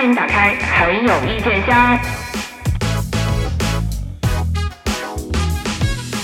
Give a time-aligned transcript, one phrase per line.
[0.00, 1.98] 欢迎打开很有意见箱。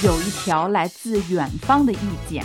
[0.02, 2.42] 有一条来自远方的意见：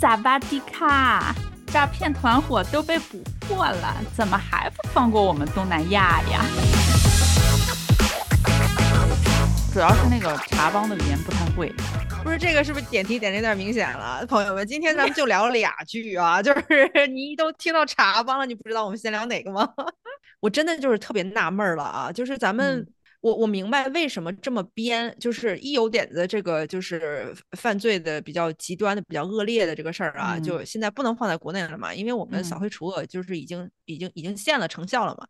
[0.00, 1.32] 萨瓦迪卡，
[1.68, 6.44] 诈骗团伙都被捕获了，怎么还不放过我们东南亚呀？
[9.72, 11.72] 主要是那个茶帮的语言不太会。
[12.24, 14.66] 不是这个，是不是点题点的有点明显了，朋友们？
[14.66, 19.72] 今天咱们就聊俩剧啊， 就是你都听到茶帮了，你不知道我们先聊哪个吗？
[20.40, 22.84] 我真的就是特别纳闷了啊，就是咱们，
[23.20, 35.26] 我我明白为什么这么编，就是一有点子这个就是犯罪的比较极端的、比较恶劣的这个事儿啊，就现在不能放在国内了嘛，因为我们扫黑除恶就是已经已经已经现了成效了嘛。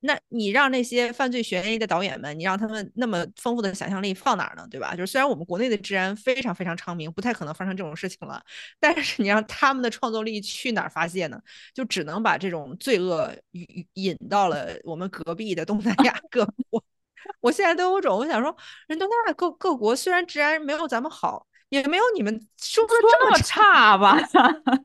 [0.00, 4.66] 那你让那些犯罪悬疑的导演们，你让他们那么丰富的想象力放哪儿呢？
[4.70, 4.94] 对吧？
[4.94, 8.42] 就是虽然我们国内的治安非常非常昌明，不太可能发生这种事情了，
[8.78, 11.40] 但是你让他们的创作力去哪儿发泄呢？
[11.74, 16.82] 就只能把这种罪恶引引到了我们隔壁的东南亚各国。
[17.40, 18.56] 我现在都有种，我想说，
[18.88, 24.18] 人东南亚各各国虽然治安没有咱们好，也没有你们说的这么差吧。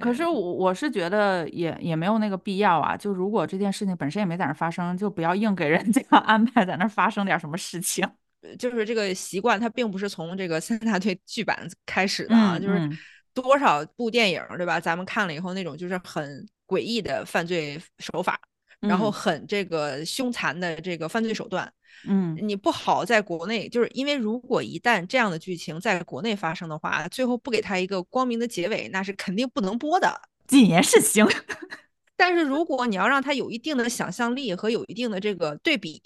[0.00, 2.96] 可是我我是觉得也也没有那个必要啊。
[2.96, 8.06] 就如果这件事情本身也没在那发生，就不要硬给人家 安排在那发生点什么事情。
[8.58, 12.58] 就是这个习惯，它并不是从这个三大队剧版开始的啊。
[12.58, 12.90] 就是
[13.32, 14.80] 多少部电影对吧？
[14.80, 18.38] 咱们看了以后，那种就是很诡异的犯罪手法，
[18.80, 21.72] 然后很这个凶残的这个犯罪手段。
[22.06, 30.20] 嗯，你不好在国内，就是因为如果一旦这样的剧情在国内发生的话，最后不给他一个光明的结尾，那是肯定不能播的。
[30.46, 31.26] 谨言慎行，
[32.16, 36.00] 但是如果你要让他有一定的想象力和有一定的这个对比，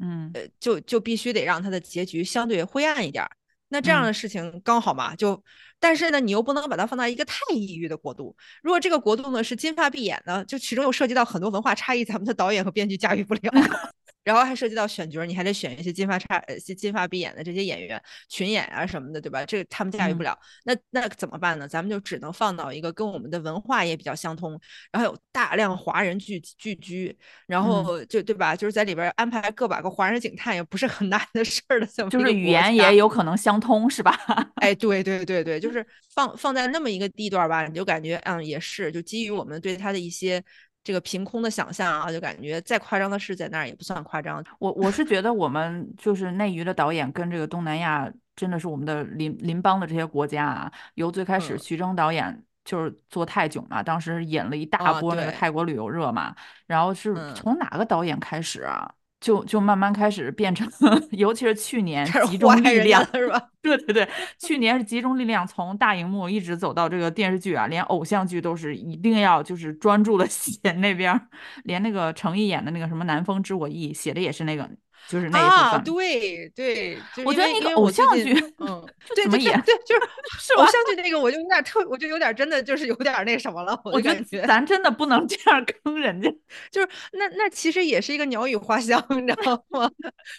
[0.00, 3.24] 嗯，呃，就就必须得让他的结局相对灰暗一点。
[3.68, 5.42] 那这样的事情刚好嘛，就，
[5.80, 8.36] 但是呢，你又不能把它放到一个太抑郁的国度。
[8.62, 13.40] 如果这个国度呢是金发碧眼呢，就其中又涉及到很多文化差异，咱们的导演和编剧驾驭不了。
[14.26, 19.46] 然后还涉及到选角，你还得选一些金发差、呃金发碧眼的这些演员群演啊什么的，对吧？
[19.46, 21.68] 这个他们驾驭不了，那那怎么办呢？
[21.68, 24.60] 咱们就只能放到一个跟我们的文化也比较相通，
[24.90, 27.16] 然后有大量华人聚聚居，
[27.46, 28.56] 然后就对吧？
[28.56, 34.18] 就是在里边安排个把个华人警探也不是很难的事儿的，就是语言也有可能相通，是吧？
[34.56, 40.42] 哎，对对对对，就是放放在那么一个地段吧，你就感觉嗯也是，就基于我们对他的一些。
[40.86, 44.40] 这个凭空的想象啊，就感觉再夸张的事在那儿也不算夸张。
[44.60, 50.72] 我我是觉得我们就是内娱的导演跟这个东南亚真的是我们的邻邻邦的这些国家啊。
[50.94, 56.32] 由最开始徐峥导演就是做泰囧嘛，当时演了一大波那个泰国旅游热嘛。
[56.68, 58.88] 然后是从哪个导演开始啊？
[59.20, 60.68] 就就慢慢开始变成，
[61.12, 63.42] 尤其是去年集中力量是吧？
[63.62, 71.20] 对对对，去年是集中力量从大荧幕一直走到这个电视剧啊，连偶像剧都是一定要就是专注的 写那边，
[71.64, 74.70] 连那个程毅演的那个什么《南风知我意》写的也是那个。
[75.08, 78.84] 就是那一部分，对对，我觉得那个偶像剧，嗯，
[79.14, 79.52] 对对对，
[79.84, 80.00] 就是
[80.40, 83.80] 是偶像剧那个，我就有点特，我就有点真的就是有点那什么了。
[83.84, 86.28] 我觉得咱真的不能这样坑人家，
[86.70, 89.88] 就是那那其实也是一个鸟语花香， 你知道吗？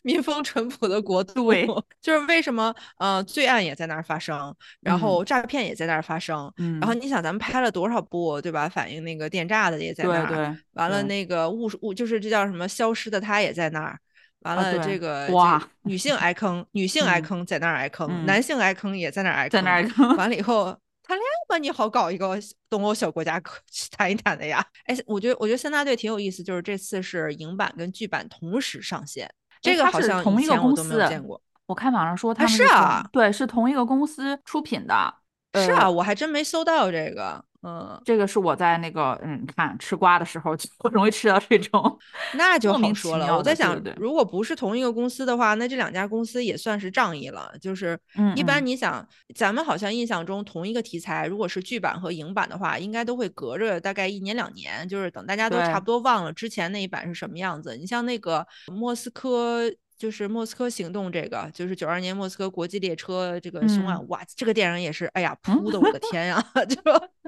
[0.03, 1.53] 民风淳朴的国度，
[2.01, 8.67] 就是为什么呃罪案也在那儿发生，然后诈骗也在那儿发生，然后你想咱们拍了多少部对吧？
[8.67, 13.97] 反映那个电诈的也在那儿，完了那个误误就是这叫什么消失的他也在那儿。
[14.41, 20.15] 完了，这个哇，女性挨坑，女性挨坑在那儿挨坑，男性挨坑也在那儿挨坑，在那儿挨坑。
[20.15, 20.65] 完了以后
[21.03, 22.37] 谈恋爱吧，你好搞一个
[22.69, 23.41] 东欧小国家
[23.97, 24.63] 谈一谈的呀？
[24.85, 29.29] 哎，我觉得我觉得三大队挺有意思，就是这次是影版跟剧版同时上线，
[29.61, 31.41] 这个好像同一个公司见过。
[31.65, 35.13] 我看网上说他是啊，对，是同一个公司出品的。
[35.55, 37.43] 是啊，我还真没搜到这个。
[37.63, 41.99] 嗯，这个是我在那个嗯，看吃瓜的时候就容易吃到这种，
[42.35, 43.35] 那就好说了。
[43.35, 47.51] 我在想，如果不是同一个公司的话，那这两家公司也算是仗义了。
[47.59, 47.99] 就是，
[48.35, 57.75] 一般你想，咱们好像印象中同一个题材，如果是剧版和影版的话，应该都会隔着大概一年两年，就是等大家都差不多忘了之前那一版是什么样子。
[57.75, 59.69] 你像那个莫斯科。
[59.97, 66.77] 就是莫斯科行动这个，就是九二年莫斯科国际列车这个凶案，哇，这个电影也是，哎呀，扑的我的天呀， 就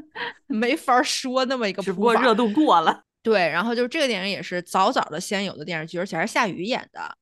[0.47, 3.01] 没法说那么一个，只不过热度过了。
[3.23, 7.15] 对，然后就是这个电影也是早早的先有的电视剧，而且还是夏雨演的。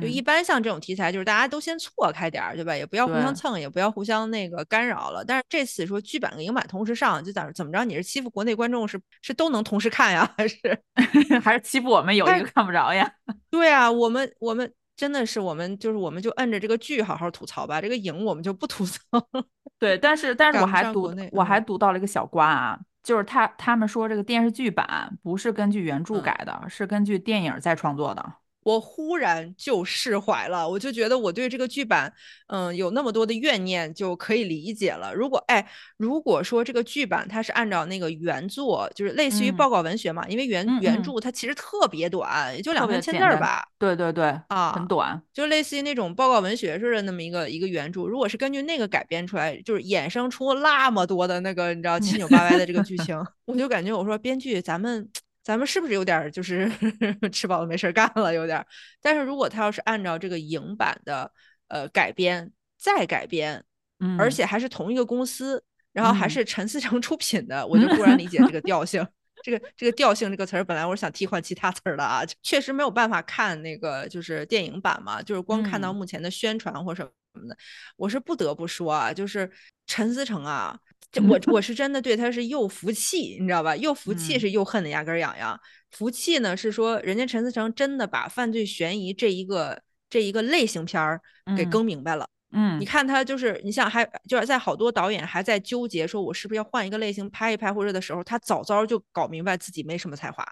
[0.00, 2.74] 就一般像这种题材，就是大家都先错开点儿，对吧？
[2.74, 5.22] 也不要互相蹭，也不要互相那个干扰了。
[5.22, 7.84] 但是这次说剧版跟影版同时上，就咋怎么着？
[7.84, 10.32] 你是欺负国内观众，是是都能同时看呀？
[10.38, 10.56] 还是
[11.44, 13.12] 还是欺负我们有一个看不着呀？
[13.50, 14.72] 对啊，我们我们。
[14.96, 19.00] 真的是我们就是我们就摁着这个剧好好吐槽吧，这个影我们就不吐槽。
[19.78, 28.34] 对，但是但是我还读我还读到了一个小瓜啊，就是他他们说这个电视剧版不是根据原著改的，是根据电影再创作的。
[28.64, 32.12] 我忽然就释怀了，我就觉得我对这个剧版，
[32.48, 35.14] 嗯，有那么多的怨念就可以理解了。
[35.14, 35.64] 如果哎，
[35.96, 43.62] 如果说这个剧版它是按照那个原作，就是类似于报告文学嘛，因为原原著它其实特别短，也就两三千字儿吧。
[43.78, 48.06] 对对对，啊，很短，就类似于那种报告文学似的那么一个一个原著。
[48.06, 55.06] 如果是根据那个改编出来，就是衍生出那么多的那个你知道七扭八歪的这个剧 情，我就感觉我说编剧咱们。
[55.44, 56.68] 咱们是不是有点就是
[57.30, 58.32] 吃饱了没事干了？
[58.32, 58.64] 有点。
[59.02, 61.30] 但是如果他要是按照这个影版的
[61.68, 63.62] 呃改编再改编，
[64.00, 65.62] 嗯，而且还是同一个公司，
[65.92, 69.06] 然后还是陈思诚出品的，我就 忽然理解这个调性。
[69.42, 77.04] 这个这个调性这个词儿，本来我是想替换其他词儿的啊，确实没有办法看那个就是电影版嘛，就是光看到目前的宣传或什
[77.34, 77.54] 么的，
[77.96, 79.50] 我是不得不说啊，就是
[79.86, 80.78] 陈思诚啊。
[81.28, 83.76] 我我是真的对他是又服气，你知道吧？
[83.76, 85.58] 又服气是又恨的牙根痒痒。
[85.90, 89.80] 服气呢是说，人家陈思诚真的把犯罪悬疑这一个
[90.10, 91.20] 这一个类型片儿
[91.56, 92.26] 给更明白了。
[92.52, 100.44] 嗯，你看他就是，你像还就是在好多导演还在纠结说，我是不是要换一个类型拍一拍或者的时候，他早早就搞明白自己没什么才华，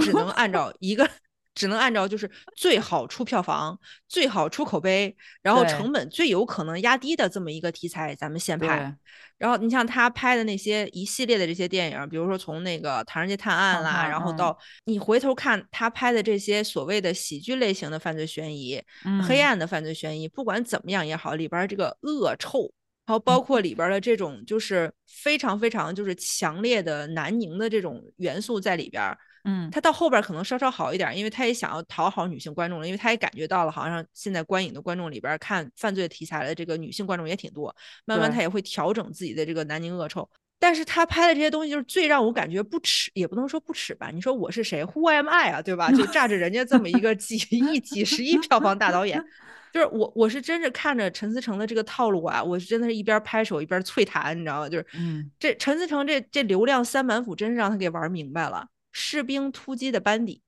[0.00, 1.08] 只能按 照一个。
[1.54, 8.96] 只能按照就是最好出票房、最好出口碑，然后成本最有可能压低的这么一个题材，咱们先拍。
[9.36, 18.80] 然后你像他拍的那些一系列的这些电影，比如说从那个《唐人街探案》啦，然后到你回头看他拍的这些所谓的喜剧类型的犯罪悬疑、
[19.26, 22.70] 黑暗的犯罪悬疑，不管怎么样也好，里边这个恶臭，
[23.06, 29.02] 然后包括里边的这种就是非常非常就是强烈的南宁的这种元素在里边。
[29.44, 40.28] 嗯，他到后边可能稍稍好一点，因为他也想要讨好女性观众了，因为他也感觉到了，好像现在观影的观众里边看犯罪题材的这个女性观众也挺多，慢慢他也会调整自己的这个南宁恶臭。
[40.62, 44.10] 但是他拍的这些东西，就是最让我感觉不耻，也不能说不耻吧？
[44.12, 45.62] 你说我是谁？Who am I 啊？
[45.62, 45.90] 对吧？
[45.90, 49.18] 就炸着人家这么一个几亿、几十亿票房大导演，
[49.72, 54.68] 就是我，我是真是看着陈思诚的这个套路啊，我是真的是一边拍手一边啐痰，你知道吗？
[54.68, 58.66] 就是，嗯，这陈思诚这这流量三板斧，真是让他给玩明白了。
[58.92, 60.42] 士兵突击的班底，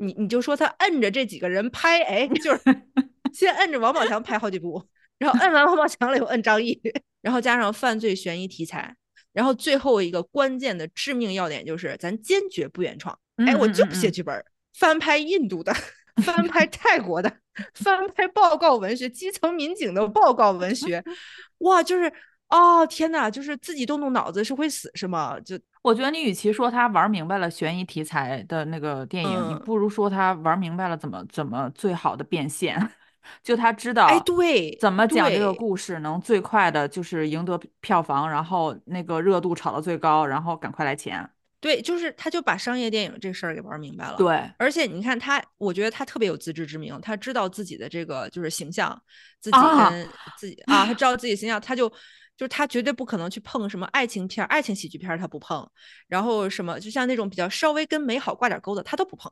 [0.00, 2.60] 你你就说他摁着这几个人拍，哎，就是
[3.32, 4.86] 先摁着王宝强拍好几部，
[5.18, 6.78] 然后摁完王宝强了又摁张译，
[7.22, 8.94] 然后加上犯罪悬疑题材，
[9.32, 14.44] 然后最后一个关键的致命要点就是咱坚决不原创，哎，我就不写剧本，
[14.74, 15.74] 翻拍印度的，
[16.22, 17.34] 翻拍泰国的，
[17.74, 21.02] 翻拍报告文学，基层民警的报告文学，
[21.58, 22.12] 哇，就是
[22.48, 25.40] 哦天哪，就是自己动动脑子是会死是吗？
[25.40, 25.58] 就。
[25.82, 32.78] 我觉得你与其说他玩明白了悬疑题材的那个电影，你不如说他玩明白了怎么怎么最好的变现。
[33.42, 41.28] 就他知道，哎，对，怎么讲这个故事能最快的就是赢得票房，然后那个热度炒到最高，然后赶快来钱。
[41.60, 44.16] 对，就是他就把商业电影这事儿给玩明白了。
[44.16, 49.00] 对，而且你看他，我觉得他特别有自知之明，他知道自己的这个就是形象，
[49.38, 51.90] 自己跟自己啊，他知道自己形象，他就。
[52.40, 55.68] 就是他绝对不可能去碰什么爱情片、爱情喜剧片，他不碰。
[56.08, 59.30] 然后什么，就像那种比较稍微跟美好挂点钩的，他都不碰。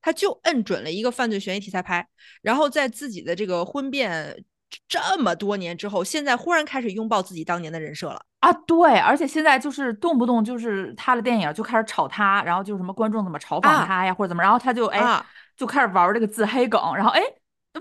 [0.00, 2.06] 他就摁准了一个犯罪悬疑题材拍。
[2.42, 4.44] 然后在自己的这个婚变
[4.86, 8.52] 这么多年之后，现在忽然开始拥抱自己当年的人设了啊！
[8.52, 15.20] 对，而且现在就是动不动就是他的电影就开始炒他，然后就什么观众怎么嘲讽他呀，或者怎么，然后他就哎
[15.56, 17.20] 就开始玩这个自黑梗，然后哎。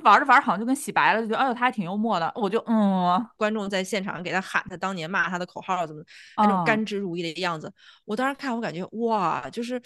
[0.01, 6.03] 玩着玩着好像就跟洗白了，就觉得哎呦他还挺幽默的，我就嗯，观众在现场给他喊他当年骂他的口号怎么
[6.37, 7.71] 那种甘之如饴的样子，
[8.05, 9.79] 我当时看我感觉哇，就是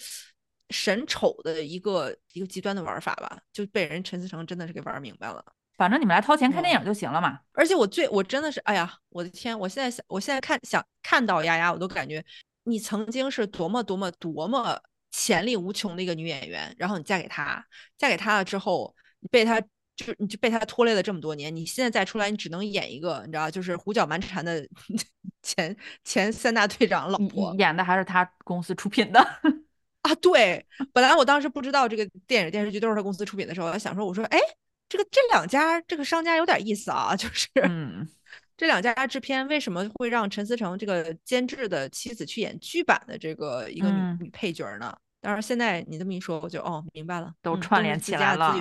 [0.69, 5.43] 神丑的一个一个极端的玩法吧，就被人陈思诚真的是给玩明白了。
[5.77, 7.39] 反正你们来掏钱看电影就行了嘛。
[7.51, 12.23] 而且我最我真的是哎呀，我的天，我现在想我现在看想看到丫丫，我都感觉
[12.63, 17.63] 你曾经是多么多么多么潜力无穷的一个女演员，然后你嫁给他，
[17.97, 19.61] 嫁给他了之后你被他。
[19.97, 24.65] 就是你就被他拖累了这么多年，你现在再出来，你只能演一个，你知道，就是胡搅蛮缠的
[25.41, 29.19] 前前三大队长老婆，演的还是他公司出品的
[30.03, 30.13] 啊。
[30.21, 30.63] 对，
[30.93, 34.39] 本来我当时不知道这个电影电视剧都是他公司出品的时候，我想说，我说，哎，
[34.87, 37.49] 这个这两家这个商家有点意思啊，就是
[38.55, 44.95] 这两家制片为什么会让陈思诚这个监制的妻子去演剧版的这个一个女女配角呢？
[45.21, 48.55] 但是现在你这么一说，我就哦明白了，都串联起来了。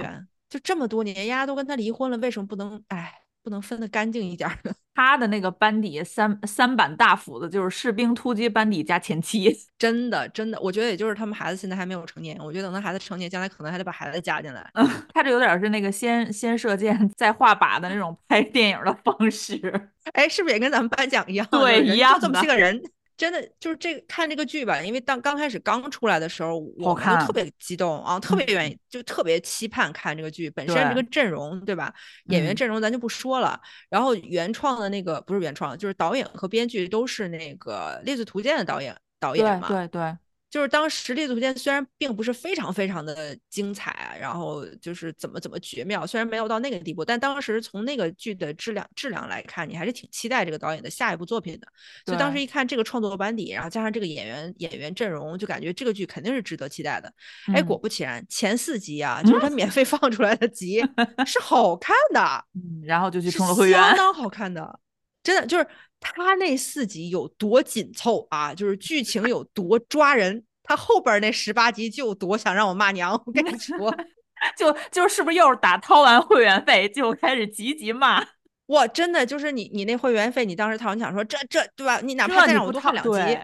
[0.49, 3.13] 就这么多年，丫丫都跟他离婚了，为什么不能哎，
[3.43, 4.73] 不能分得干净一点呢？
[4.97, 14.71] 他的那个班底三三板大斧子就是士兵突击班底加前妻， 真的真的，我觉得也就是他们孩子现在还没有成年，我觉得等他孩子成年，将来可能还得把孩子加进来。
[15.13, 19.61] 他这有点是那个先先射箭再画靶的那种拍电影的方式，
[20.15, 21.47] 哎，是不是也跟咱们颁奖一样？
[21.51, 22.81] 对，一样就这么些个人。
[23.17, 30.51] 真的就是这个看这个剧吧，因为当刚开始刚出来的时候，我看特别激动啊， 特别愿意，就特别期盼看这个剧。
[30.51, 31.93] 本身这个阵容，对吧？
[32.27, 33.59] 演员阵容咱就不说了。
[33.89, 39.69] 然后原创的那个不是原创，就是导演和编剧都是那个《猎罪图鉴》的导演导演嘛。
[39.69, 40.17] 对对。
[40.49, 51.67] 就是当时《猎足间》虽然并不是非常非常的精彩，然后就是怎么怎么绝妙，虽然没有到那个地步，但当时从那个剧的质量质量来看，你还是挺期待这个导演的下一部作品的。
[52.07, 57.13] 所以当时一看这个创作班底，然后加上这个演员演员阵容，就感觉这个剧肯定是值得期待的。
[57.53, 60.81] 哎，果不其然，前四集啊，就是他免费放出来的集
[61.27, 64.79] 是好看的，嗯，然后就去充了会员，相当好看的，
[65.23, 65.67] 真的就是。
[66.01, 68.55] 他那四集有多紧凑啊？
[68.55, 73.13] 就是剧情有多抓人，他后边那十八集就多想让我骂娘。
[73.27, 73.95] 我跟你说，
[74.57, 78.25] 就就是不是又是打掏完会员费就开始急急骂？
[78.67, 82.01] 哇，真的就是你你那会员费，你当时掏，你想说这这对吧？
[82.01, 83.39] 你哪怕再让我多看两集，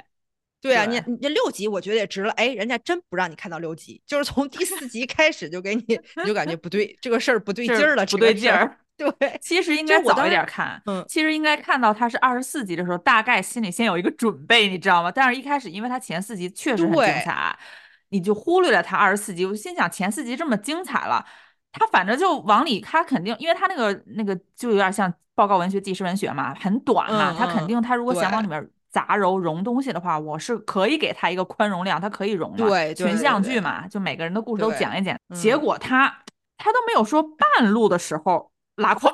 [0.60, 2.32] 对啊，你你六集我觉得也值了。
[2.32, 8.78] 哎，人家真不让你看到六集，就是从第四集开始就给你，你就感觉不对，这个事儿不对劲儿了，不对劲儿。
[8.96, 10.80] 对，其实应该早一点看。
[10.86, 15.10] 嗯，其实应该看到它是二十四集的时候，大概心里先有一个准备，你知道吗？
[15.10, 17.58] 但是一开始，因为它前四集确实很精彩，
[18.10, 19.44] 你就忽略了它二十四集。
[19.44, 21.24] 我心想，前四集这么精彩了，
[21.72, 32.68] 他反正就往里，他肯定，因为他那个那个就有点像报告文学、纪实文学嘛，很短嘛，他肯定他如果想往里面杂糅融东西的话，我是可以给他一个宽容量，他可以融的。
[32.68, 35.18] 对，群像剧嘛，就每个人的故事都讲一讲。
[35.34, 36.22] 结果他
[36.56, 38.51] 他都没有说半路的时候。
[38.76, 39.12] 拉垮，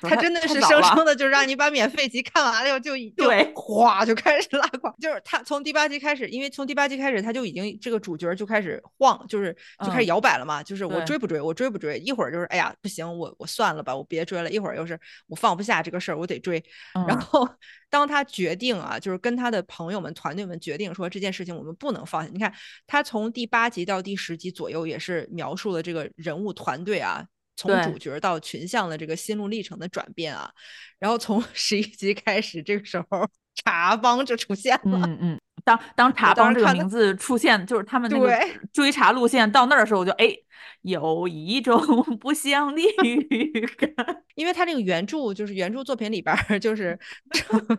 [0.00, 4.90] 他 真的是生生的，就让你把免费集看完了以后， 就对哗就开始拉垮。
[4.98, 10.62] 就是他从第八集开始，因为从第八集开始他就已经这个主角就开始晃，就是就开始摇摆了嘛。
[10.62, 11.98] 就是我追不追，我追不追？
[11.98, 14.50] 一会儿就是哎呀不行，我我算了吧，我别追了。
[14.50, 16.62] 一会儿又是我放不下这个事儿，我得追。
[17.06, 17.46] 然后
[17.90, 22.30] 当他决定啊，就是跟他的朋友们、团队们决定说这件事情我们不能放下。
[22.32, 22.50] 你看
[22.86, 27.22] 他从第八集到第十集左右，也是描述了这个人物团队啊。
[27.56, 30.50] 从主角到群像的这个心路历程的转变啊，
[30.98, 35.00] 然后从 十一集开始，这个时候茶帮就出现了。
[35.06, 38.30] 嗯嗯，当当茶帮这个名字出现，就是他们那个
[38.72, 40.36] 追查路线到那儿的时候，我就哎，
[40.82, 41.80] 有一种
[42.20, 43.90] 不祥的预感。
[44.36, 46.98] 因为他这个原著就是原著作品里边，就是
[47.32, 47.78] 成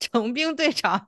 [0.00, 1.06] 成兵队长，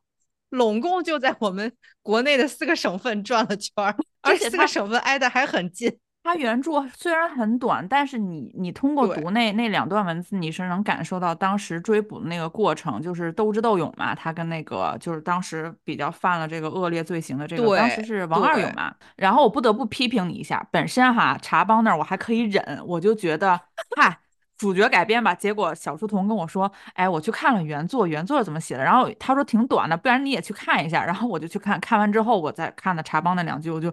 [0.51, 1.73] 拢共就在我们
[2.03, 5.99] 国内的四个省份转了圈儿，而且四个省份挨得还很近。
[6.23, 14.15] 它原著虽然很短，但是你你通过读那那两段文字，你是能感受到当时追捕的那个过程，就是斗智斗勇嘛。
[14.15, 18.95] 他跟那个就是当时比较犯了这个恶劣罪行的这个，当时是王二勇嘛。
[19.17, 23.59] 然后我不得不批评你一下，本身哈茶帮那儿我还可以忍，我就觉得
[23.97, 24.19] 嗨
[24.59, 25.35] 主角改编吧。
[25.35, 28.85] 结果小书童跟我说，哎，我去看了原作，原作怎么写的？
[28.85, 31.03] 然后他说挺短的，不然你也去看一下。
[31.03, 33.89] 然后我就去看，看完之后我再看的茶帮那两句，我就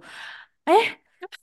[0.65, 0.73] 哎。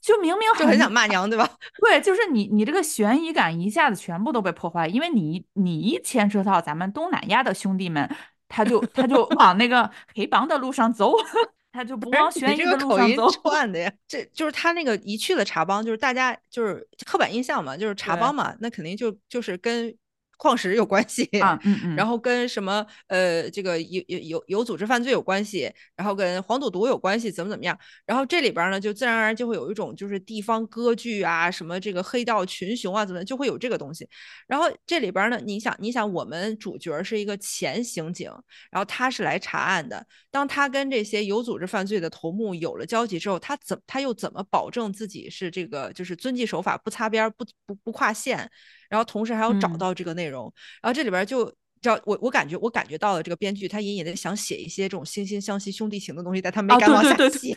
[0.01, 1.49] 就明明就很想骂娘，对吧？
[1.85, 8.09] 对，就是你，你这个悬疑感一下子全部都被破坏，因为你，你一牵扯到咱们东南亚的兄弟们，
[8.49, 11.15] 他就他就往那个黑帮的路上走，
[11.73, 13.31] 他就不往悬疑的路上走。
[13.31, 19.95] 串的呀，这就是他那个一去了茶帮，就是大家就是刻板印象嘛，就是茶帮嘛，那肯定就就是跟。
[20.37, 27.79] 矿石有关系 啊，嗯嗯，然后跟什么呃这个有有有有组织犯罪有关系，然后跟黄赌毒有关系，怎么怎么样？
[28.07, 34.09] 然后这里边呢，就自然而然就会有一种就是地方割据啊，什么这个黑道群雄啊，怎么就会有这个东西。
[34.47, 38.31] 然后这里边呢，你想你想，我们主角是一个前刑警，
[38.71, 40.07] 然后他是来查案的。
[40.31, 48.51] 当他跟这些有组织犯罪的头目有了交集之后，他怎他又怎么保证自己是这个就是遵纪守法，不擦边，不不不跨线？
[48.89, 57.57] 然后同时还要找到这个内容，然后这里边就叫我我感觉我感觉到了这个编剧他隐隐的想写一些这种惺惺相惜兄弟情的东西，但他没敢往下写，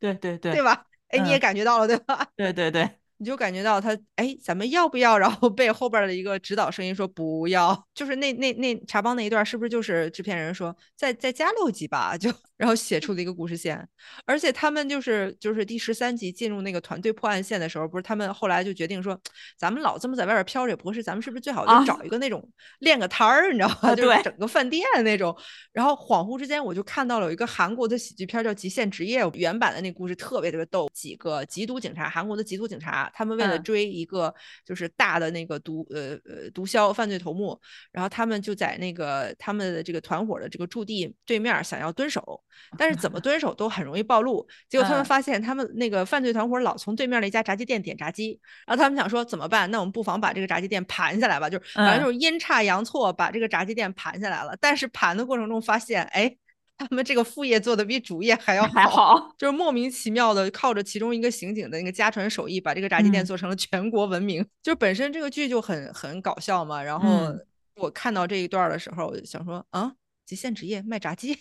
[0.00, 0.84] 对对对，对吧？
[1.08, 2.26] 哎，你也感觉到了对吧？
[2.36, 2.88] 对对对。
[3.18, 5.16] 你就感觉到他，哎，咱们要不要？
[5.16, 12.18] 然后被后边的一个指导声音说不要，就是那那那茶帮那一段，是不是就是制片人说再再加六集吧？
[12.18, 13.86] 就然后写出了一个故事线，
[14.24, 19.20] 而且他们就是就是第十三集进入那个团队破案线的时候，不是他们后来就决定说，
[19.58, 23.94] 咱们老这么在外边飘着也不合适，咱们是不是最好就找一个那种练个摊儿，你知道吗？
[23.94, 25.36] 就是整个饭店那种。
[25.72, 33.10] 然后恍惚之间，我就看到了有一个韩国的喜剧片叫《极限职业》，原版的那故事特别特别逗，几个缉毒警察，韩国的缉毒警察。
[33.12, 34.32] 他们为了追一个
[34.64, 42.40] 就是大的那个毒呃呃毒枭犯罪头目，然后他们就在那个他们的这个团伙的这个驻地对面想要蹲守，
[42.78, 44.46] 但是怎么 蹲守都很容易暴露。
[44.68, 49.70] 结果他们发现他们那个犯罪团伙老从对面的一家炸鸡店点炸鸡，然后他们想说怎么办？
[49.70, 54.56] 那我们不妨把这个炸鸡店盘下来吧，就是反正就是阴差阳错把这个炸鸡店盘下来了。
[54.60, 56.36] 但是盘的过程中发现，哎。
[56.76, 64.44] 他们这个副业做的比主业还要还好，就是莫名其妙的靠着其中一个刑警的那个家传手艺，把这个炸鸡店做成了全国闻名。
[64.60, 67.32] 就是本身这个剧就很很搞笑嘛，然后
[67.76, 69.92] 我看到这一段的时候，我就想说啊，
[70.26, 71.38] 极限职业卖炸鸡。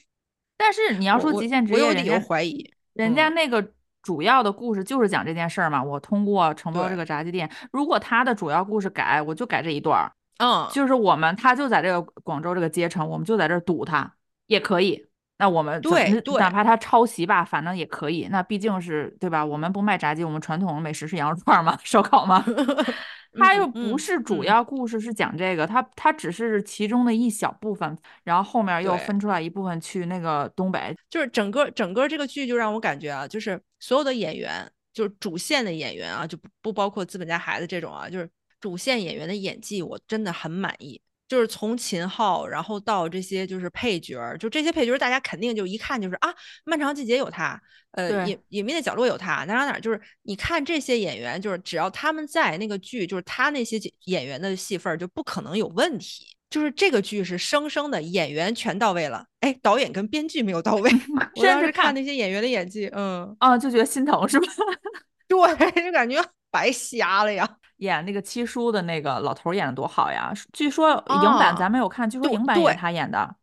[0.64, 3.62] 但是你要说极限职业，我有理由怀疑，人家那个
[4.02, 5.84] 主要的故事就是讲这件事儿嘛。
[5.84, 10.10] 我通过承包这个炸鸡店，如果他的主要故事改，我就改这一段儿。
[10.38, 14.14] 嗯，就是我们他就在这个广州这个街城，我们就在这儿堵他
[14.48, 15.06] 也可以。
[15.38, 18.30] 那我们对对，哪怕他抄袭吧，反正也可以。
[18.32, 19.44] 那毕竟是对吧？
[19.44, 22.42] 我们不卖炸鸡，我们传统美食是羊肉串嘛，烧烤嘛。
[23.36, 30.96] 他又不是主要故事，是讲这个，他他只是其中的一小部分，然后后面又分出来一部分去那个东北。
[31.10, 41.02] 就是整个整个这个剧就让我感觉啊，就是所有的演员，就是主线的演员啊，就不不包括资本家孩子这种啊，就是主线演员的演技，我真的很满意。
[41.34, 46.32] 就是从秦昊，然后到这些就是配角儿，就这些配角儿，大家肯定就一看就是啊，
[46.64, 47.60] 漫长季节有他，
[47.94, 56.28] 呃，隐隐秘的角落有他，哪哪哪，就是你看这些演员，就是只要他们在那个剧，就是他那些演员的戏份儿就不可能有问题。
[56.52, 60.92] 就是这个剧是生生的演员全到位了，哎，导演跟编剧没有到位。
[61.36, 64.46] 我当时看那些演员的演技，嗯啊，就觉得心疼是吧？
[65.28, 67.58] 对，就感觉白瞎了呀。
[67.84, 70.32] 演那个七叔的那个老头演的多好呀！
[70.54, 73.36] 据说影版咱没有看，据说影版也是他演的，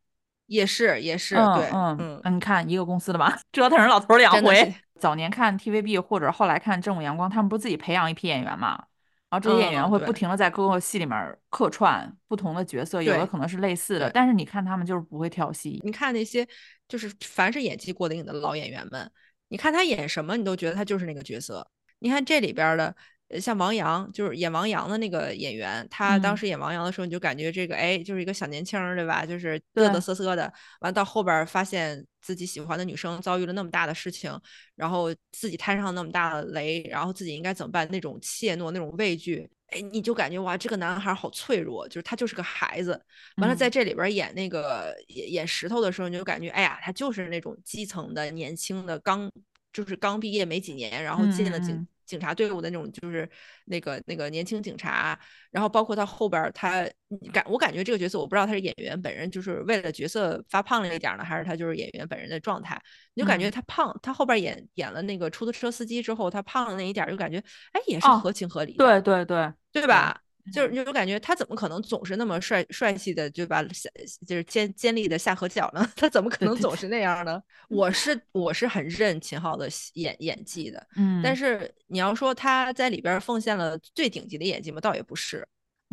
[0.46, 4.74] 也是也是，对，嗯嗯，你看一个公司的吧，折腾人老头两回。
[4.98, 8.82] 早年看 TVB 或者后来看正午阳光，他们不是自己培养一批演员嘛？
[9.28, 15.80] 然后这些演员会不停的在各个戏里面客串不同的角色，有的可能是类似的，但是你看他们就是不会跳戏。
[15.84, 16.46] 你看那些
[16.88, 19.10] 就是凡是演技过的瘾的老演员们，
[19.48, 21.66] 你看他演什么，你都觉得他就是那个角色。
[21.98, 22.94] 你看这里边的。
[23.38, 29.24] 像王阳，就是演王阳的那个演员，他当时演王阳的时候，你就感觉这个哎，就是一个小年轻，对吧？
[29.24, 30.52] 就是嘚嘚瑟瑟的。
[30.80, 34.36] 完到后边发现自己喜欢的女生遭遇了那么大的事情，
[34.74, 37.88] 然后自己摊上那么大的雷，然后自己应该怎么办？
[37.90, 43.00] 那种怯懦，那种畏惧，哎，你就感觉哇，这个男孩好脆弱，就是他就是个孩子。
[43.36, 49.30] 完了，在这里边演那个演演石头的时候，你就感觉哎呀，他就是那种基层的年轻的，刚
[49.72, 51.86] 就是刚毕业没几年，然后进了警。
[52.10, 53.28] 警察队伍的那种，就是
[53.66, 55.16] 那个那个年轻警察，
[55.52, 56.84] 然后包括他后边，他
[57.32, 62.76] 感我感觉这个角色，我不知道他是演员本人就是为了角色发胖了一点呢，还是他就是演员本人的状态，
[63.14, 67.38] 你就感觉他胖，他后边演演了那个出租车司机之后，他胖了那一点，就感觉
[67.72, 69.86] 哎也是合情合理，对对对，对。
[69.86, 70.20] 吧？
[70.52, 73.88] 就是就感觉他怎么可能总是那么帅帅气的，就把下
[74.26, 75.88] 就是尖尖利的下颌角呢？
[75.96, 77.42] 他怎么可能总是那样呢？
[77.68, 85.46] 我是我是很认秦昊的演演技的，嗯，但是你要说他在里边奉献了最顶级的演技嘛，倒也不是。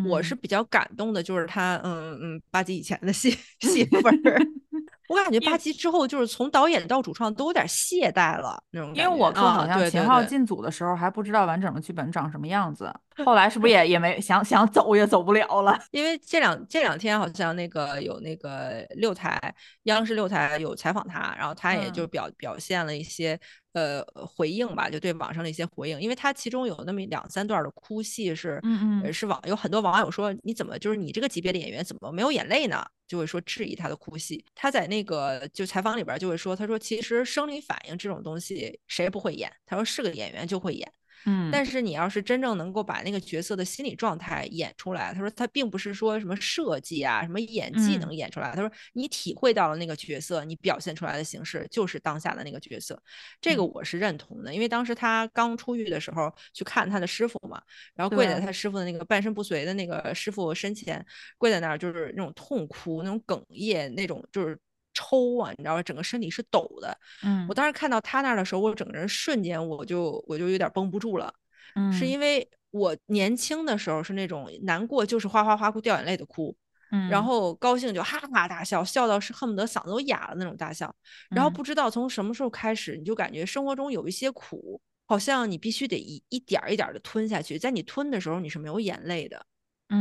[0.07, 3.31] 我是比较感动的，就是他，嗯嗯，八集以前的戏
[3.61, 4.39] 戏份儿。
[5.07, 8.93] 我感觉八集之后，就是从导演到主创都有点懈怠了那种。
[8.95, 12.93] 因为我看好像秦昊进组的时候还不知道完整的剧本长什么样子，
[13.25, 15.79] 后来是不是也也没想想走也走不了了？
[15.91, 19.39] 因为这两这两天好像那个有那个六台
[19.83, 23.39] 央视六台有采访他，然后他也就表表现了一些。
[23.73, 32.83] 呃，回应吧，就对网上的一些回应，因为他其中有那么两三段的哭戏是，嗯嗯，是网有很多网友说，你怎么就是你这个级别的演员怎么没有眼泪呢？
[33.07, 34.43] 就会说质疑他的哭戏。
[34.53, 39.51] 他在那个就采访里边就会说，他说其实生理反应这种东西谁不会演？
[39.65, 40.91] 他说是个演员就会演。
[41.27, 52.97] 嗯，但是你要是真正能够把那个角色的心理状态演出来，他说他并不是说什么设计啊、什么演技能演出来，他说你体会到了那个角色，你表现出来的形式就是当下的那个角色，
[53.41, 54.53] 这个我是认同的。
[54.53, 57.61] 因为当时他刚出狱的时候去看他的师傅嘛，
[57.93, 61.05] 然后跪在他师傅的那个半身不遂的那个师傅身前，
[61.37, 64.57] 跪在那儿就是那种痛哭、那种哽咽、那种就是。
[64.97, 65.83] 抽啊，你知道吧？
[65.83, 66.97] 整个身体是抖的。
[67.23, 71.31] 嗯，我当时看到他那儿的时候，我整个人瞬间我就我就有点绷不住了。
[71.75, 76.55] 嗯，是因为我年轻的时候是那种难过就是哗哗哗哭掉眼泪的哭，
[76.91, 80.93] 嗯，然后高兴就哈哈大笑，笑到是恨不得嗓子都哑了那种大笑。
[81.29, 89.45] 然后不知道从什么时候开始，你就感觉生活中有一些苦，好像你必须得一一点一点的吞下去，在你吞的时候你是没有眼泪的。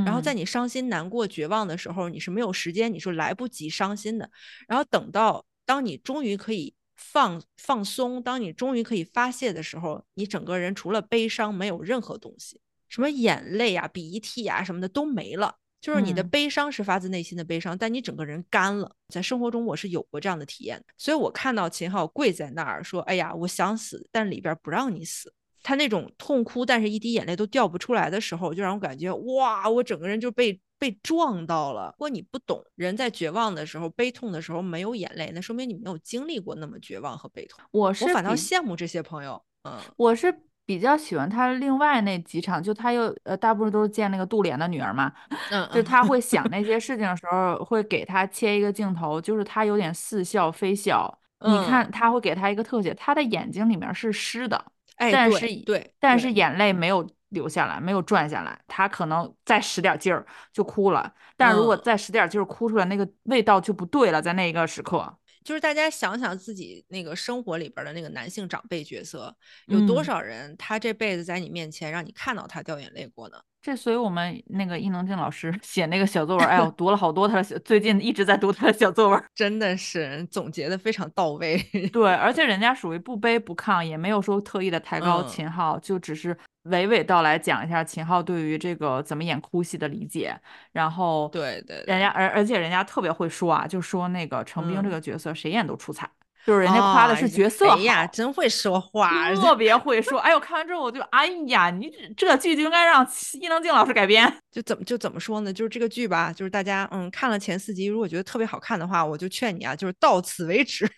[0.04, 4.28] 然后在你伤心、难过、绝望的时候，你是没有时间，你是来不及伤心的。
[4.66, 15.56] 然后等到当你终于可以放放松，当你终于可以发泄的时候，你整个人除了悲伤，没有任何东西，什么眼泪啊、鼻涕啊什么的都没了。
[15.78, 18.90] 就是你的悲伤是发自内心的悲伤，但你整个人干了。
[19.08, 25.32] 在生活中，我是有过这样的体验，所以我看到秦昊跪在那儿说：“哎呀，我想死，但里边不让你死。”
[25.66, 31.92] 他那种痛哭，但是一滴眼泪都掉不出来的时候，就让我感觉哇，我整个人就被被撞到了。
[31.96, 37.58] 如果你不懂，人在绝望的时候、悲痛的时候没有眼泪，那说明你没有经历过那么绝望和悲痛。
[37.72, 39.42] 我是我反倒羡慕这些朋友。
[39.64, 40.32] 嗯，我是
[40.64, 45.12] 比较喜欢他另外那几场，就他又呃，大部分都是见那个杜莲的女儿嘛，
[45.50, 51.12] 嗯， 就他会想那些事情的时候，会给他切一个镜头，就是他有点似笑非笑。
[51.40, 54.64] 你看他会给他一个特写，他的眼睛里面是湿的，
[54.96, 61.12] 哎，但是对，但是眼泪没有流下来，没有转下来，他可能再使点劲儿就哭了。
[61.36, 65.18] 但如果再使点劲儿哭出来，那个味道就不对了，在那一个时刻。
[65.44, 69.32] 就是大家想想自己那个生活里边的那个男性长辈角色，
[69.66, 73.38] 有多少人他这辈子在你面前让你看到他掉眼泪过呢？
[73.66, 81.58] 这所以我们那个伊能静老师 写那个小作文，哎呦，读了好多他的，最近一直在读他的小作文，真的是总结的非常到位。
[81.92, 86.32] 对，而且人家属于不卑不亢，也没有说特意的抬高秦昊，就只是
[86.66, 90.38] 娓娓道来讲一下秦昊对于这个怎么演哭戏的理解。
[90.70, 96.08] 然后对对，人家而而且人家特别会说啊，就说那个程兵这个角色谁演都出彩。
[96.46, 100.20] 就是人家夸的是角色哎呀，真会说话，特别会说。
[100.20, 103.04] 哎呦，看完之后我就，哎呀，你这剧就应该让
[103.40, 104.32] 伊能静老师改编。
[104.52, 105.52] 就怎么就怎么说呢？
[105.52, 110.88] 就是这个剧吧，就是大家嗯看了前四集，如果觉得特别好看的话，我就劝你啊，就是到此为止。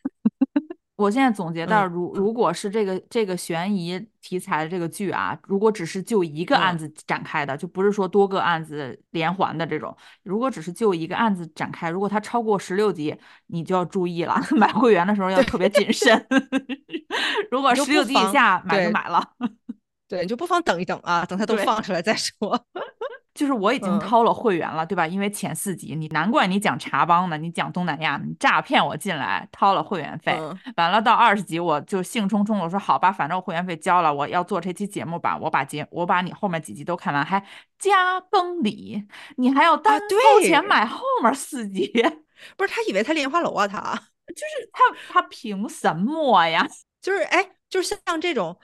[0.99, 16.27] 我现在总结到，如如果是这个这个悬疑题材的这个剧啊，如果只是就一个案子展开的，就不是说多个案子连环的这种，如果只是就一个案子展开，如果它超过十六集，你就要注意了， 买会员的时候要特别谨慎。
[17.49, 19.23] 如果十六集以下买就买了，
[20.09, 22.61] 对，你就不妨等一等啊，等它都放出来再说。
[23.39, 25.07] 就是我已经掏了会员了，对吧？
[25.07, 30.37] 因为前四集你难怪你讲茶帮呢，你讲东南亚，你诈骗我进来掏了会员费，
[30.77, 37.41] 完了到二十集我就兴冲冲的说好吧，反正我会员费交了，我要做这期节目吧，我把节我把你后面几集都看完，还
[37.79, 41.93] 加更礼，你还要单掏钱买后面四集？
[42.59, 43.95] 不是他以为他莲花楼啊，他
[44.27, 46.67] 就是他他凭什么呀？
[47.01, 48.59] 就是哎，就是像这种。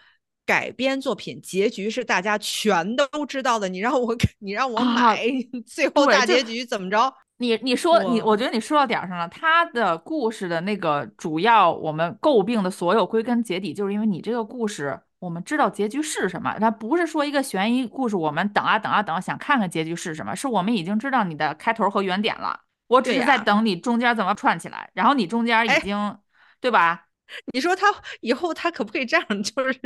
[0.46, 5.24] 改编作品结局是大家全都知道的，你让我你让我买，
[5.66, 7.12] 最后大结局怎么着？
[7.38, 9.28] 你你说你，我觉得你说到点儿上了。
[9.28, 16.56] 他的故事的那个主要我们诟病的所有，归根结底就是因为你这个故事，我们知道结局是什么。
[16.60, 22.60] 它不是说一个悬疑故事，我们等啊等啊等，想看看结局是什么，是我们已经知道你的开头和原点了。
[22.86, 26.16] 我只是在等你中间怎么串起来，然后你中间已经，
[26.60, 27.03] 对吧？
[27.52, 27.86] 你说他
[28.20, 29.26] 以后他可不可以这样？
[29.42, 29.78] 就是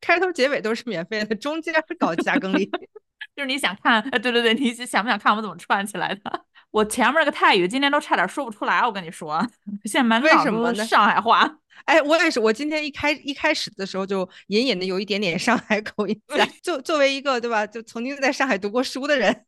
[0.00, 2.70] 开头结尾都是免费的，中间搞加更 力。
[3.36, 6.44] 就是你想看，对对对，你想不想看我怎么串起来的？
[6.70, 9.40] 我前面那个泰语今天都差点说不出来，我跟你说，
[9.84, 11.58] 现在满脑子上海话。
[11.84, 16.46] 哎，我也是，我今天一开一开始的时候就隐隐的有一点点上海口音在。
[16.62, 19.44] 作作为一个对吧，就曾经在上海读过书的人，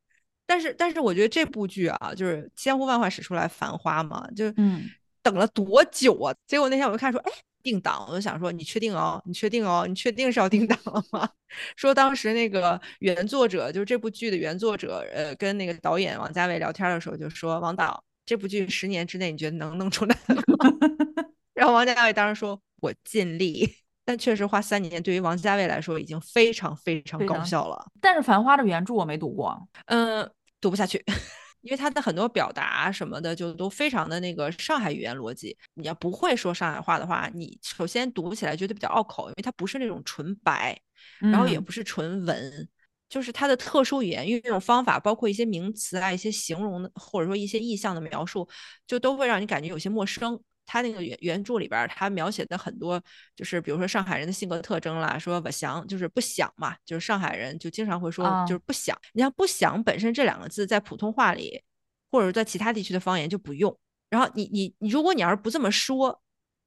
[0.47, 4.89] 但是但是我觉得这部剧啊，就是千呼万唤始出来繁花嘛，就嗯。
[5.25, 6.33] 等了多久啊？
[6.47, 7.33] 结果那天我就看说，哎，
[7.63, 9.21] 定档，我就想说，你确定哦？
[9.25, 9.87] 你确定哦？
[9.89, 11.29] 你确定是要定档了吗？
[11.75, 20.71] 说当时那个原作者，就是这部剧的原作者，呃，跟那个导演王家卫聊天的时候就说，王导，这部剧十年之内你觉得能弄出来吗？
[21.55, 23.77] 然后王家卫当时说，我尽力。
[24.07, 27.87] 但确实花三年，对于王家卫来说已经非常非常高效了。
[28.03, 31.03] 但是《繁花》的原著我没读过，嗯，读不下去。
[31.64, 35.57] 因为他的很多表达什么的，就都非常的那个上海语言逻辑。
[35.74, 40.79] 你要不会说上海话的话，你首先读起来觉得比较拗口，因为它不是那种纯白，
[41.20, 42.68] 然后也不是纯文，
[43.09, 48.46] 就是它的特殊语言运用方法，包括一些名词啊、一些形容的，或者说一些意象的描述，
[48.87, 50.38] 就都会让你感觉有些陌生。
[50.66, 53.03] 他那个原原著里边，他描写的很多
[53.37, 58.98] 就是，比如说上海人的性格特征啦，说不想就是不想嘛，就是上海人就经常会说就是不想。
[59.12, 61.62] 你像不想本身这两个字在普通话里，
[62.11, 63.77] 或者在其他地区的方言就不用。
[64.11, 66.22] 然后你你你，如果你要是不这么说，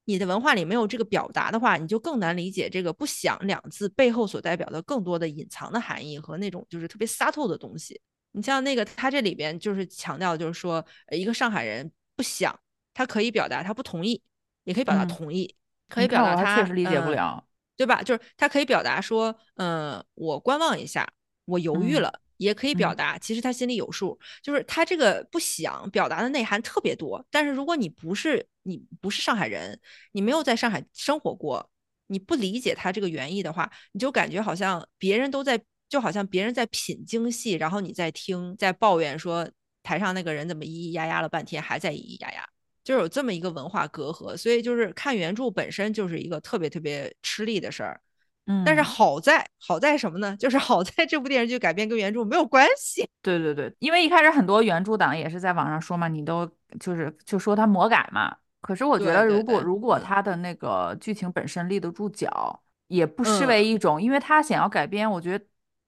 [0.06, 8.00] 你的文化里没有这个表达的话，你就更难理解这个不想两字背后所代表的更多的隐藏的含义和那种就是特别洒透的东西。
[8.32, 12.58] 你像那个他这里边就是强调就是说，一个上海人不想。
[12.98, 14.20] 他可以表达他不同意，
[14.64, 15.54] 也可以表达同意，
[15.88, 18.02] 可以表达他确实理解不了，对吧？
[18.02, 21.08] 就是他可以表达说，嗯，我观望一下，
[21.46, 24.20] 我犹豫了，也可以表达其实他心里有数。
[24.42, 27.24] 就是他这个不想表达的内涵特别多。
[27.30, 29.80] 但是如果你不是你不是上海人，
[30.14, 31.70] 你没有在上海生活过，
[32.08, 39.48] 你不理解他这个原意的话，你就感觉好像别人都在，就好像别人在品京戏，然后你在听，在抱怨说
[39.84, 42.50] 台上那个人怎么咿咿呀呀了半天还在咿咿呀呀。
[42.88, 48.00] 就是有这么一个文化隔阂，所以就是看原著本身就是一个特别特别吃力的事儿。
[48.46, 50.34] 嗯，但是好在好在什么呢？
[50.40, 53.06] 就是好在这部电视剧改编跟原著没有关系。
[53.22, 58.34] 对对对，因为一开始很多原著党也是在网上说嘛，你都就是就说他魔改嘛。
[58.62, 65.46] 可是我觉得，如果如果他的那个剧情本身立得住脚，也不失为一种，因为他想要改编，我觉得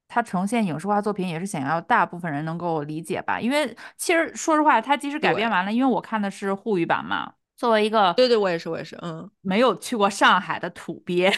[0.09, 3.39] 他呈现影视化作品也是想要大部分人能够理解吧。
[3.39, 11.31] 因为其实说实话，它即使改编完了，因为我看的是沪语版嘛，作为一个对对，我也是我也是，嗯，没有去过上海的土鳖，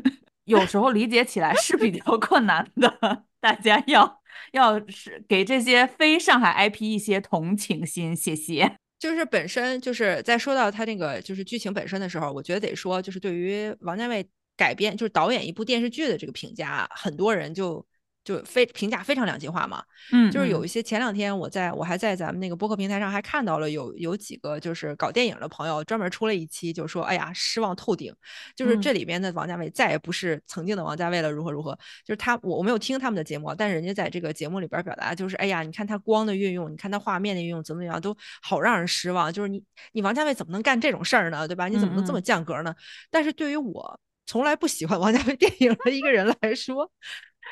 [0.44, 3.24] 有时候理解起来是比较困难的。
[3.40, 4.20] 大家要
[4.52, 8.76] 要是给这些非上海 IP 一些同情心，谢谢。
[8.98, 17.86] 就是本身就是在说到他那个就是剧情本身的时候，我觉得得说，就是对于王家卫改编就是导演一部电视剧的这个评价，很多人就。
[18.24, 28.14] 就非评价非常两极化嘛，嗯，就是有一些前两天我在我还在咱们那个播客平台上还看到了有有几个就是搞电影的朋友专门出了一期，就说哎呀失望透顶，
[28.54, 31.72] 就是这里边的王家卫再也不是曾经的王家卫了，如何如何，
[32.04, 41.68] 就是他我我没有听他们的节目，但是人家在这个节目里边表达就是哎呀，你看他光的运用，你看他画面的运用怎么怎么样都好让人失望，就是你你王家卫怎么能干这种事儿呢，对吧？
[41.68, 42.74] 你怎么能这么降格呢？
[43.10, 46.90] 但是对于我从来不喜欢王家卫电影的一个人来说。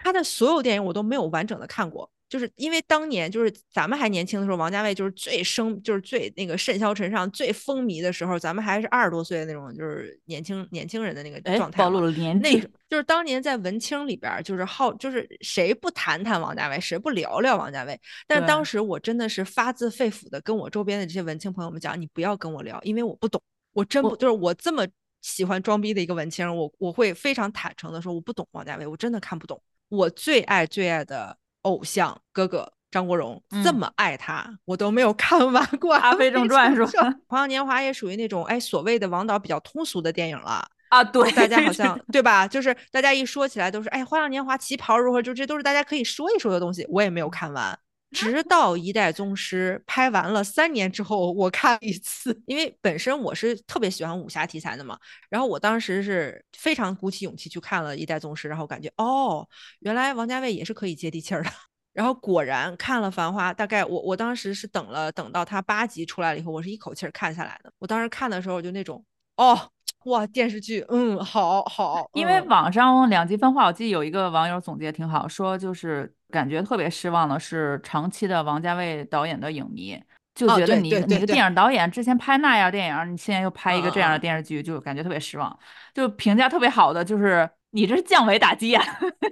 [0.03, 11.83] 他的所有电影我都没有完整的看过，就是因为当年就是咱们还年轻的时候，王家卫就是最生就是最那个甚嚣尘上、最风靡的时候，咱们还是二十多岁的那种，就是年轻年轻人的那个状态。
[11.83, 12.49] 暴露了年纪。
[12.49, 17.99] 那就是当年在文青里边，就是好，就是谁不谈谈王家卫，谁不聊聊王家卫。
[18.29, 23.41] 但当时我真的是发自肺腑的跟我周边的这些文青朋友们讲，你不要跟我聊，因为我不懂，
[23.73, 24.87] 我真不就是我这么
[25.21, 29.61] 喜欢装逼的一个文青，我我会非常坦诚的说，我不懂王家卫，我真的看不懂。
[29.89, 37.03] 我最爱最爱的偶像哥哥张国荣，这么爱他，我都没有看完过《阿飞正传》是吧？
[37.27, 41.05] 《花样年华》也属于那种哎所谓的王导比较通俗的电影了啊。
[41.05, 42.49] 对，大家好像对吧？
[42.49, 45.21] 就是大家一说起来都是哎，《花样年华》旗袍如何？
[45.21, 46.87] 就这都是大家可以说一说的东西。
[46.89, 47.79] 我也没有看完。
[48.17, 54.99] 直到《一代宗师》拍完了三年之后，我看一次，因为本身我是特别喜欢武侠题材的嘛。
[55.29, 59.47] 然后我当时是非常鼓起勇气去看了《一代宗师》，然后感觉哦，
[59.81, 61.51] 原来王家卫也是可以接地气儿的。
[61.93, 67.73] 然后果然看了《繁花》，大概我我当时是等了等到它八集出来了以后，我是一口气儿看下来的。
[67.79, 69.05] 我当时看的时候就那种
[69.37, 69.71] 哦。
[70.07, 80.01] 哇，电视剧，嗯，好好，因为网上两极分化，我记得有一个网友总结挺好，说就是感觉特别失望的是长期的王家卫导演的影迷，
[80.35, 85.59] 就觉得你你个电影导演之前拍那样电影，你现在又拍一个这样的电视剧，就感觉特别失望。
[85.95, 88.85] 就评价特别好的就是你这是降维打击啊！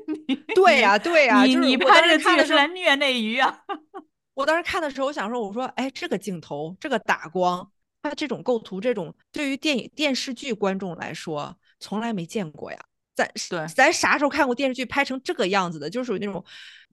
[0.54, 3.61] 对呀，对呀，你你拍这个剧是来虐内娱啊！
[4.35, 7.70] 我当时看的时候，我想说，我说，哎，这个镜头，这个打光。
[8.02, 12.78] 他这种构图，这种对于电影电视剧观众来说，从来没见过呀。
[13.14, 15.88] 咱对，咱啥时候看过电视剧拍成这个样子的？
[15.88, 16.44] 就属于那种，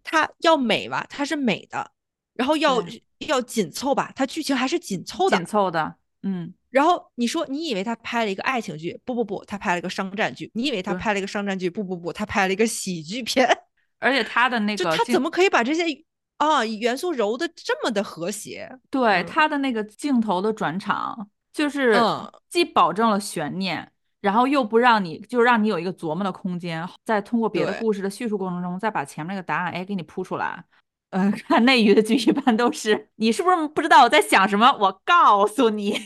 [0.03, 1.91] 它要美吧，它是美的，
[2.33, 2.83] 然后要
[3.19, 6.53] 要紧凑吧，它剧情还是紧凑的，紧凑的，嗯。
[6.69, 8.97] 然后你说，你以为他拍了一个爱情剧？
[9.03, 10.49] 不不不，他拍了一个商战剧。
[10.53, 11.69] 你以为他拍了一个商战剧？
[11.69, 13.45] 不不不，他拍了一个喜剧片。
[13.99, 15.83] 而且他的那个，他怎么可以把这些？
[16.37, 21.95] 啊，元素揉的这么的和谐，对他的那个镜头的转场，就是
[22.49, 30.63] 既保证了悬念，然后又不让你，就让你有一个琢磨的空间，再通过别的故事的叙述过程中，再把前面那个答案哎给你铺出来。
[31.09, 34.71] 嗯， 看内娱的剧一般都是，你是不是不知道我在想什么？
[34.79, 35.99] 我告诉你。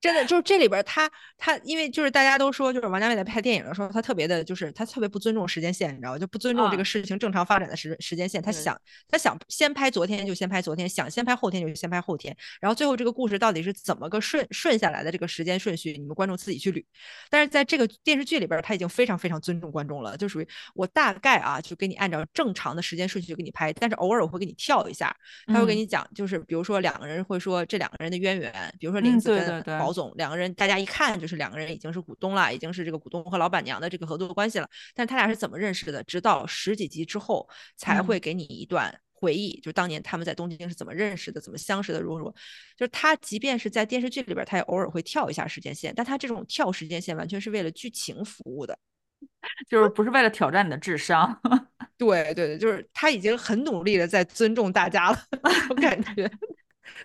[0.00, 16.82] 真的就是这里边他他因为就是大家都说就是王家卫在拍电影的时候他特别的就是他特别不尊重时间线你知道吗就不尊重这个事情正常发展的时时间线他想他想先拍昨天就先拍昨天想先拍后天就先拍后天然后最后这个故事到底是怎么个顺顺下来的这个时间顺序你们观众自己去捋。
[17.28, 25.14] 但是在这个电视剧里边他已经非常非常尊重观众了就属于我大概啊就给你按照正常的时间顺序给你拍但是偶尔我会给你跳一下
[25.46, 29.89] 他会给你讲就是比如说两个人会说这两个人的渊源比如说林子跟宝。
[29.92, 34.68] 总两个人，大家一看就是两个人已经是股东了，已经是这个股东和老板娘的这个合作关系了。
[34.94, 36.02] 但他俩是怎么认识的？
[36.04, 42.34] 直到十几集之后才会给你一段回忆，就当年他们在东京是怎么认识的，怎么相识的，如何如何。
[42.76, 48.78] 就是他即便是在电视剧里边，他也偶尔会跳一下时间线，但他这种跳时间线完全是为了剧情服务的，
[49.68, 51.38] 就是不是为了挑战你的智商。
[51.98, 55.18] 对对对，就是他已经很努力的在尊重大家了，
[55.68, 56.30] 我感觉。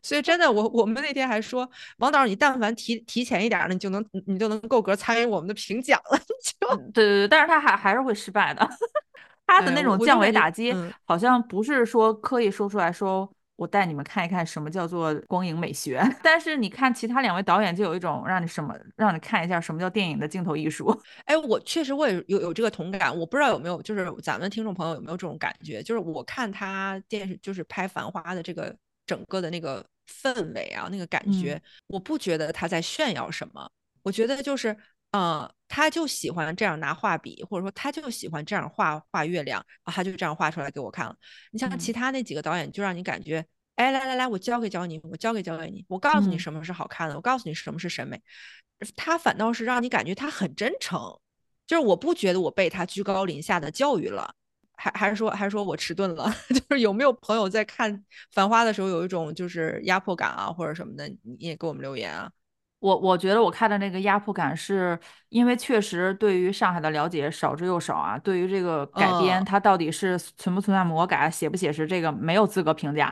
[0.02, 6.20] 所以真的，我我们那天还说，王导，你但凡提提前一点儿，你就能你就能够格参与我们的评奖了。
[6.60, 8.68] 就对对对，但是他还还是会失败的。
[9.48, 16.02] 他的那种降维打击，好像不是说刻意说出来说我带你们看一看什么叫做光影美学。
[16.24, 21.00] 但是你看其他两位导演，就有一种让你什么，让你看一下什么叫电影的镜头艺术。
[21.26, 25.84] 哎，我确实我也有有这个同感，我不知道有没有，就是咱们听众朋友有没有这种感觉？
[25.84, 33.70] 就是我看他电视，就是拍《繁花》的这个整个的那个氛围啊，那个感觉，我不觉得他在炫耀什么，
[34.04, 34.76] 我觉得就是。
[35.12, 41.15] 呃，他就喜欢这样拿画笔，或者说他就喜欢这样画画月亮啊，他就这样画出来给我看了。
[41.52, 48.22] 你像其他那几个导演，就让你感觉，哎，来来来，我教给教你，我教给教给你，我告诉你什么是好看的，我告诉你什么是审美。
[48.98, 51.00] 他反倒是让你感觉他很真诚，
[51.65, 54.36] 就是我不觉得我被他居高临下的教育了，
[54.78, 56.30] 还还是说还是说我迟钝了？
[56.50, 57.92] 就是有没有朋友在看
[58.32, 62.30] 《繁花》的时候有一种就是压迫感啊，或者什么的，你也给我们留言啊。
[62.80, 68.18] 我我觉得我看的那个压迫感，是因为确实对于上海的了解少之又少啊。
[68.20, 73.12] 对于这个改编，它到底是存不存在魔改、写不写实，这个没有资格评价。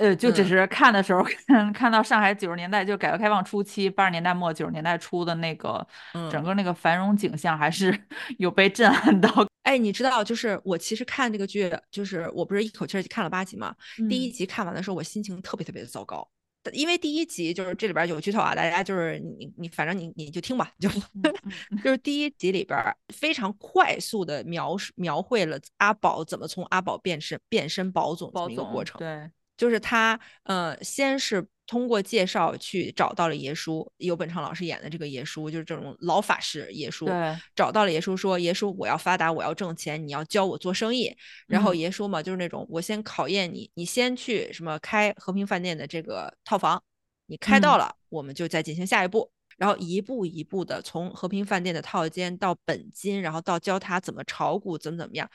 [0.00, 5.86] 呃，就只是看的时候看 看到上海九十年代，就改革开放初期、八十年代末、九十年代初的那个
[6.30, 7.96] 整个那个繁荣景象，还是
[8.38, 9.46] 有被震撼到。
[9.64, 13.74] 哎，你知道，就是我其实看这个剧，就是我不是一口气看了八集嘛。
[14.08, 16.26] 第一集看完的时候，我心情特别特别的糟糕。
[16.74, 20.90] 因为第一集就是这里边有剧透啊，大家就是你你反正你你就听吧，就
[21.82, 22.78] 就是第一集里边
[23.14, 31.46] 非常快速的描述描绘了阿宝怎么从阿宝变身变身宝总这么一个过程，对，就是他呃先是。
[31.66, 37.06] 通过介绍去找到了爷叔，尤本昌老师演的这个爷叔，就是这种老法师爷叔。
[37.06, 46.82] 对，找到了爷叔说：“爷叔，我要发达，我要挣钱，你要教我做生意。”然后爷叔嘛，就是那种我先考验你，你先去什么开和平饭店的这个套房，
[47.26, 49.30] 你开到了，我们就再进行下一步。
[49.56, 55.30] 然后一步一步的从和平饭店的套间到本金，然后到教他怎么炒股，怎么怎么样。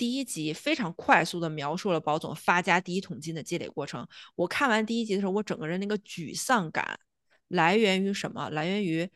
[0.00, 4.08] 第一集非常快速的描述了宝总发家第一桶金的积累过程。
[4.34, 6.98] 我看完第一集的时候，我整个人那个沮丧感
[7.48, 8.48] 来源于什么？
[8.48, 9.06] 来源于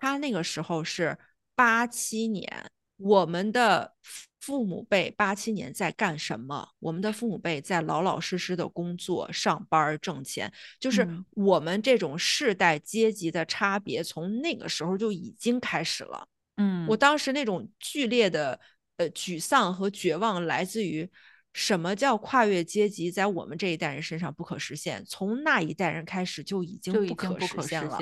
[0.00, 1.16] 他那个时候是
[1.54, 3.94] 八七年，我们的
[4.40, 6.70] 父母辈八七年在干什么？
[6.80, 16.26] 我们的父母辈在老老实实的工作、上班挣钱，就是我们这种世代阶级的差别从那个时候就已经开始了。
[16.56, 18.58] 嗯，我当时那种剧烈的。
[18.96, 21.10] 呃，沮丧和绝望来自于
[21.52, 27.98] 什么叫跨越阶级，在我们这一代人身上不可实现，从那一代人开始就已经不可实现了。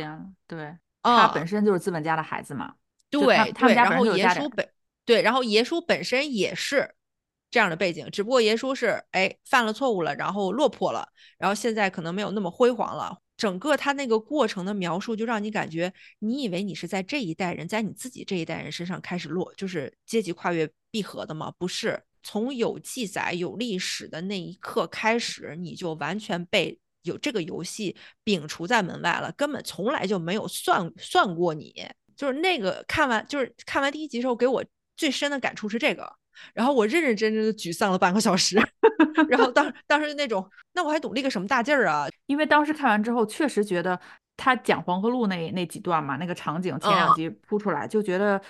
[0.47, 2.75] 对，他本身就是资本家的孩子嘛。
[3.09, 4.69] 对，他们家然后爷叔本
[5.05, 6.95] 对，然后爷叔本身也是
[7.51, 13.19] 这样的背景，只不过爷叔是哎犯了错误了，然后落魄了，然后现在可能没有那么辉煌了。
[13.41, 21.51] 整个他那个过程的描述，就让你感觉，你以为你是在这一代人，在你自己这一代人身上开始落，就是阶级跨越闭合的吗？
[21.57, 31.75] 不是，从有记载、有历史的那一刻开始，你就完全被有这个游戏摒除在门外了，根本从来就没有算算过你。
[32.15, 34.63] 就是那个看完，就是看完第一集之后，给我
[34.99, 36.20] 最深的感触是这个。
[36.55, 38.61] 然后我认认真真的沮丧了半个小时，
[39.29, 42.07] 然后当当时那种，那我还努力个什么大劲儿啊？
[42.27, 43.99] 因为当时看完之后，确实觉得
[44.37, 48.41] 他讲黄河路那那几段嘛，那个场景前两集铺出来，就觉得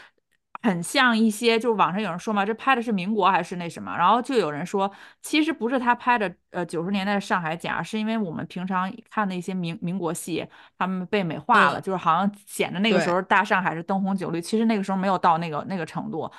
[0.63, 3.97] 很像一些，就是网上有人说嘛，这拍的是民国还是那什么？
[3.97, 4.91] 然后就有人说，
[5.23, 10.47] 其实不是他拍的，呃，九十年代的上海甲，是因为我们平常看的一些民民国戏，
[10.79, 16.31] 他们被美化了，就是好像显得那个时候大上海是灯红酒绿，其实那个时候没有到那个那个程度。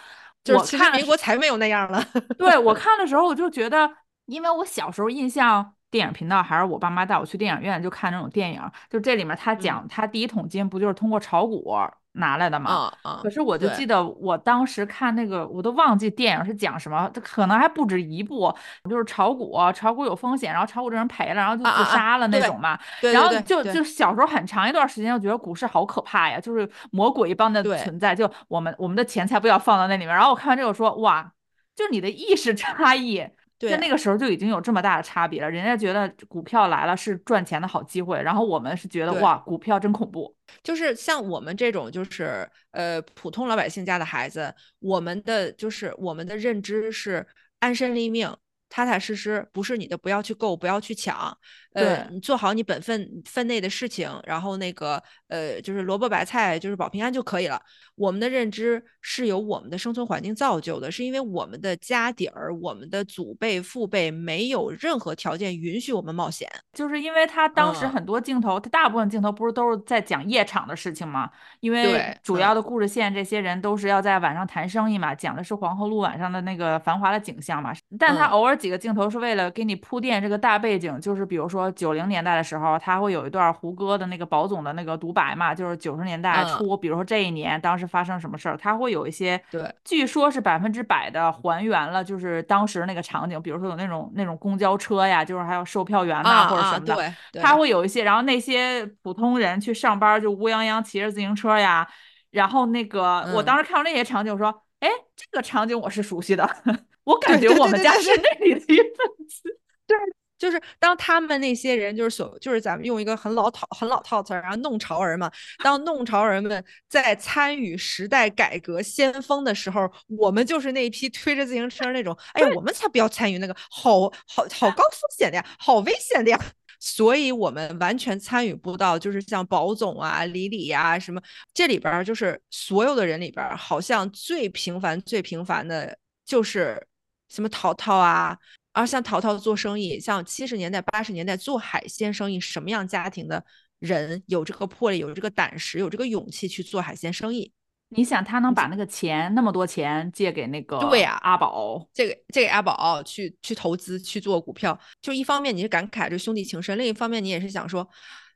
[0.43, 2.03] 就是其实民国才没有那样了。
[2.37, 3.89] 对我看的时候，我就觉得，
[4.25, 11.75] 因为我小时候印象，电影频道还是我爸妈带我去电影院就看那种电影，就这里面他讲他第一桶金不就是通过炒股。
[12.13, 12.91] 拿来的嘛，
[13.23, 18.53] 可是我就记得我当时看那个，我都忘记电影是讲什么，它可能还不止一部，
[18.89, 22.77] 就是炒股，炒股有风险，然后炒股这人赔了，然后就自杀了那种嘛。
[23.13, 30.13] 然后就就小时候很长一段时间，我觉得股市好可怕呀，就是魔鬼一般的存在，就我们我们的钱财不要放到那里面。
[30.13, 31.31] 然后我看完这个说，哇，
[31.75, 33.25] 就是你的意识差异。
[33.69, 40.35] 在那个时候就已经有这么大的差别了，人家觉得股票来了是赚钱的好机会，然后我们是觉得哇，股票真恐怖。
[40.63, 47.25] 就是像我们这种就是呃普通老百姓家的孩子，我们的就是我们的认知是
[47.59, 48.35] 安身立命。
[48.73, 51.37] 踏踏实实不是你的，不要去够，不要去抢。
[51.73, 57.59] 呃，你做好你本分分内的事情，然后那个呃，就是萝卜白菜，就是保平安就可以了。
[57.95, 66.49] 我们的认知是由我们的生存环境造就的，是因为我们的家底儿、我们的祖辈、父辈没有任何条件允许我们冒险。
[66.73, 71.29] 就是因为他当时很多镜头，他大部分镜头不是都是在讲夜场的事情吗？
[71.61, 77.71] 因为主要的故事线，这些人都是要在晚上谈生意嘛，讲的是黄河路晚上的那个繁华的景象嘛。
[77.97, 85.20] 但他偶尔几个镜头是为了给你铺垫这个大背景，就是比如说九零年代的时候，他会有一段胡歌的那个保总的那个独白。
[85.35, 96.95] 嘛，就是九十年代初，比如说这一年，当时发生什么事儿，他会有一些，对，据说是百分之百的还原了，就是当时那个场景，比如说有那种那种公交车呀，就是还有售票员呐或者什么的，
[97.41, 101.87] 他会有一些，然后那些普通人去上班就乌泱泱骑着自行车呀，
[102.31, 106.49] 然后那个我当时看到那些场景，我说，哎，这个场景我是熟悉的，
[107.05, 108.95] 我感觉我们家是那里的一份
[109.27, 109.97] 子，对。
[110.41, 115.31] 就是当他们那些人，就是所，就是咱们用一个很老套、很老套词儿，然后弄潮儿嘛。
[115.63, 122.17] 当弄潮儿们在参与时代改革先锋的时候，我们就是那一批推着自行车那种。
[122.33, 126.39] 哎呀，我们才不要参与那个，好好好高风险的呀，好危险的呀。
[126.81, 131.21] 所以我们完全参与不到，就是像保总啊、李李呀什么，
[131.53, 136.87] 这里边就是所有的人里边，好像最平凡、最平凡的，就是
[137.29, 138.35] 什么淘淘啊。
[138.73, 143.43] 而像淘淘做生意，像七十年代、八十年代做海鲜生意，什么样家庭的
[143.79, 147.51] 人有这个魄力、有这个胆识、有这个勇气去做海鲜生意？
[147.93, 157.85] 你想，他能把那个钱那么多钱借给那个对呀阿宝，借给借给阿宝去去投资去做股票，就一方面你是感慨这兄弟情深，另一方面你也是想说，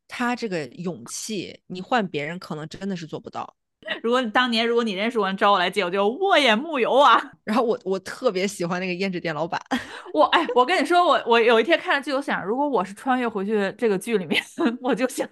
[0.09, 3.55] 他这个勇气，你换别人可能真的是做不到。
[4.01, 7.21] 如果当年如果你认识我，找我来借，我就我也木有啊。
[7.43, 9.61] 然后我我特别喜欢那个胭脂店老板。
[10.13, 14.41] 我哎，我跟你说，我我有一天看了剧，我想，如果我是穿越回去这个剧里面，
[14.81, 15.27] 我就想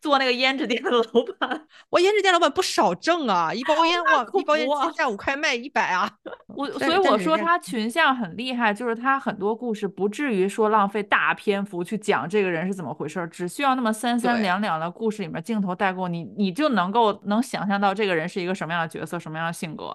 [0.00, 1.02] 做那个胭脂店的老
[1.38, 1.66] 板。
[1.90, 6.10] 我胭脂店老板不少挣啊，一包烟 哇，一包烟七价五块卖一百啊。
[6.48, 17.89] 我所以我说他群像很厉害，就是他很多故事不至于说浪费大篇幅去讲这个人是怎么回事，只需要那么三三两两的故事里面镜头带过你，你就能够能想象到。
[17.94, 19.94] 这个人是一个什么样的角色，什么样的性格？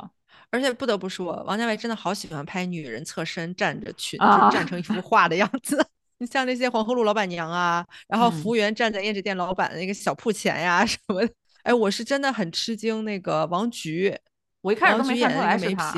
[0.51, 5.85] 而且不得不说，王家卫真的好喜欢拍女人侧身站着裙，就站成一幅画的样子。
[6.19, 11.33] 你像那些黄河路老板娘啊，然后服务员站在胭脂店老板的那个小铺前呀什么的。
[11.63, 14.15] 哎，我是真的很吃惊，那个王菊，
[14.61, 15.93] 我一开始都没看出来是他。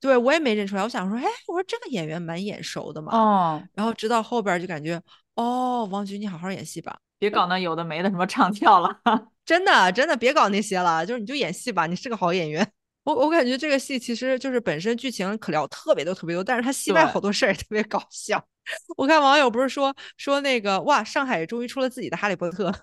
[0.00, 0.82] 对，我也没认出来。
[0.82, 3.16] 我想说，哎，我说这个演员蛮眼熟的嘛。
[3.16, 3.62] 哦。
[3.74, 5.00] 然后直到后边就感觉，
[5.34, 9.00] 哦，王菊，你好好演戏吧，别搞那有的没的什么唱跳了。
[9.44, 12.66] 真的，真的别搞那些了，就是你就演戏吧，你是个好演员。
[13.04, 18.44] 我我感觉这个戏其实就是本身剧情可聊特别多特别多，但是他戏外好多事儿也特别搞笑。
[18.96, 22.74] 我看网友不是说说那个哇，上海终于出了自己的哈利波特。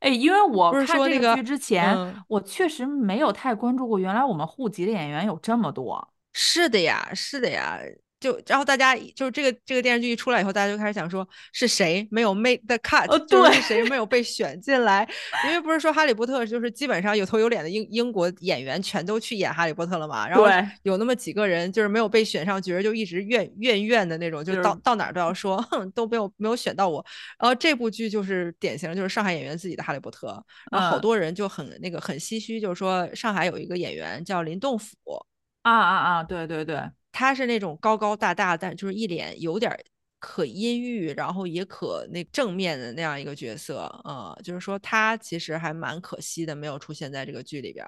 [0.00, 1.96] 哎，因为我看这个剧之前，
[2.28, 6.06] 我确实没有太关注过，原来我们户籍的演员有这么多。
[6.34, 7.78] 是的呀，是的呀。
[8.22, 15.06] 就然后大家就是这个这个电视剧一出来以后，大家就开始想说是谁没有 make the cut，就是谁没有被选进来？
[15.46, 20.28] 因为不是说哈利波特就是基本上有头有脸的英英国演员全都去演哈利波特了嘛？
[20.28, 20.46] 然后
[20.84, 27.04] 有那么几个人就是没有被选上角，就一直怨怨怨的那种，就到到哪都要说，哼，都没有没有选到我。
[27.38, 30.28] 然后这部剧就是典型，就是上海演员自己的哈利波特，
[30.70, 34.94] 然后好多人就很那个很唏嘘，就是说上海有一个演员叫林栋甫，
[35.62, 36.78] 啊啊啊，对对对。
[37.12, 39.70] 他是那种高高大大，但就是一脸有点
[40.18, 47.86] 可阴郁，然后也可那正面的那样一个角色，呃，就是说他其实还蛮可惜的，没有出现在这个剧里边。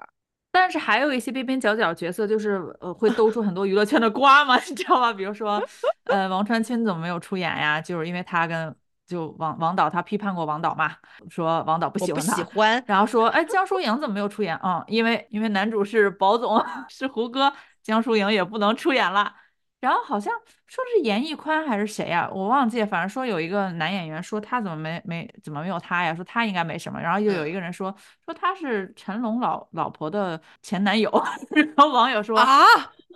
[0.51, 5.11] 但是还有一些边边角角角色，就是呃会兜出很多娱乐圈的瓜嘛， 你知道吗？
[5.11, 5.61] 比如说，
[6.05, 7.81] 呃，王传君怎么没有出演呀？
[7.81, 8.73] 就是因为他跟
[9.05, 10.93] 就王王导他批判过王导嘛，
[11.29, 12.81] 说王导不喜欢他，喜欢。
[12.87, 14.57] 然后说，哎，江疏影怎么没有出演？
[14.63, 17.51] 嗯，因为因为男主是宝总， 是胡歌。
[17.85, 19.31] 江疏影也不能出演了，
[19.79, 20.33] 然后好像
[20.65, 22.27] 说是严屹宽还是谁呀？
[22.33, 26.13] 我忘记，反正说有一个男演员说他怎么没没怎么没有他呀？
[26.15, 26.99] 说他应该没什么。
[26.99, 31.11] 然后又有一个人说说他是成龙老老婆的前男友。
[31.53, 32.65] 然后网友说啊，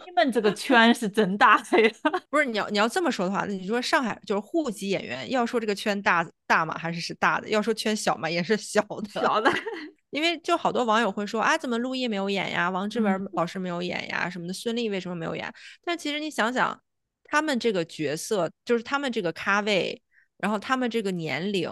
[0.05, 2.11] 你们这个圈是真大呀！
[2.29, 7.49] 不是你要你要这么说的话，那你说上海就是户籍演员，要说这个圈大大嘛，还是是大的？
[7.49, 9.09] 要说圈小嘛，也是小的。
[9.09, 9.51] 小的。
[10.09, 12.69] 因为就好多网友会说啊，怎么陆毅没有演呀？
[12.69, 14.29] 王志文老师没有演呀？
[14.29, 14.53] 什么的？
[14.53, 15.53] 孙俪为什么没有演？
[15.83, 16.81] 但其实你想想，
[17.23, 20.01] 他们这个角色，就是他们这个咖位，
[20.37, 21.69] 然后他们这个年龄，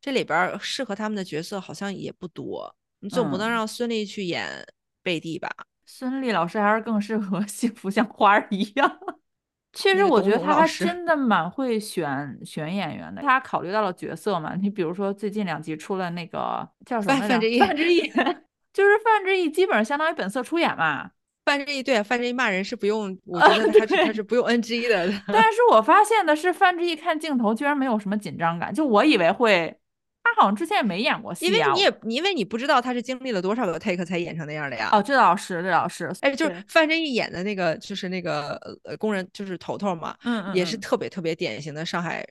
[0.00, 2.74] 这里边适合他们的角色好像也不多。
[3.00, 4.64] 你总不能让孙俪去演
[5.02, 5.50] 贝蒂吧？
[5.84, 8.98] 孙俪老师还是更适合 幸福像花儿一样。
[9.72, 14.54] 其实我觉得他还真的蛮会选选演员的，他考虑到了角色嘛。
[14.54, 18.00] 你比如说最近两集出了那个叫什么范志毅， 范志毅
[18.72, 21.10] 就是范志毅，基本上相当于本色出演嘛。
[21.44, 25.10] 范志毅对范志毅骂人是不用，我觉得他是 他是不用 NG 的。
[25.26, 29.76] 但是我发现的是范志毅看镜头居然没有什么紧张感，就我以为会。
[30.24, 34.88] 他好像之前也没演过戏，因为你也因为你不知道他是经历了多少个 take 才演成那样的呀。
[34.92, 36.10] 哦，这倒是，这倒是。
[36.20, 38.54] 哎，就是范振义演的那个，就是那个
[38.84, 42.24] 呃工人，就是头头嘛，嗯嗯，也是特别特别典型的上海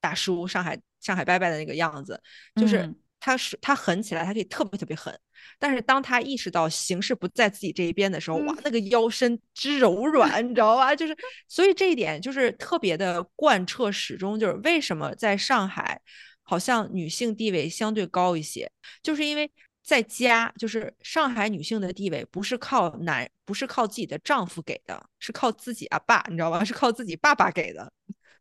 [0.00, 2.18] 大叔，上海上海伯伯的那个样子。
[2.56, 2.90] 就是
[3.20, 5.14] 他是他狠起来，他可以特别特别狠，
[5.58, 10.96] 但是当他意识到形势不在自己这一边的时候，哇，那个腰身之柔软，你知道吧？
[10.96, 11.14] 就是
[11.46, 16.00] 所以这一点就是特别的贯彻始终，就是为什么在上海。
[16.44, 18.70] 好像女性地位相对高一些，
[19.02, 19.50] 就是因为
[19.82, 26.62] 在家，就是上海女性的地位不是靠男，不是靠自己的丈夫给的，是靠自己啊爸，你知道吧？
[26.64, 27.92] 是靠自己爸爸给的。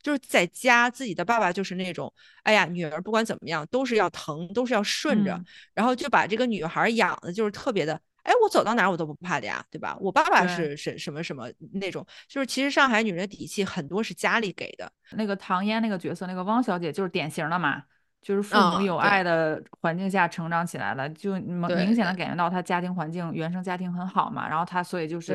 [0.01, 5.41] 就是在家，自己的爸爸就是那种，哎呀，女儿不管怎么样都是要疼，都是要顺着，
[5.74, 7.93] 然后就把这个女孩养的就是特别的，
[8.24, 9.97] 哎，我走到哪我都不怕的呀，对吧？
[10.01, 14.91] 我爸爸是什什么什么那种，就是其实上海女人的底气很多是家里给的。
[15.12, 17.82] 那个唐嫣那个角色，那个汪小姐就是典型的嘛。
[18.24, 25.34] 就是父母有爱的环境下成长起来了，就明明显的感觉到他家庭环境原生家庭很好嘛，然后他所以就是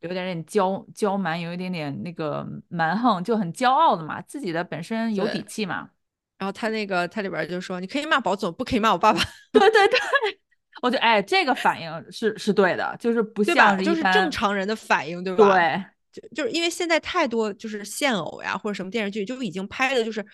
[0.00, 5.90] 有点点娇娇蛮，有一点点那个蛮横，就很骄傲的嘛，自己的本身有底气嘛。
[6.38, 9.20] 然后他那个他里边就说，你可以骂宝总，不可以骂我爸爸。
[9.52, 10.00] 对对对，
[10.80, 15.52] 我觉得哎，这个反应是是对的，就是不像是就是正常人的反应，对吧？
[15.52, 20.24] 对，就就是因为现在太多就是现偶呀或者什么电视剧就已经拍的就是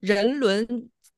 [0.00, 0.66] 人伦。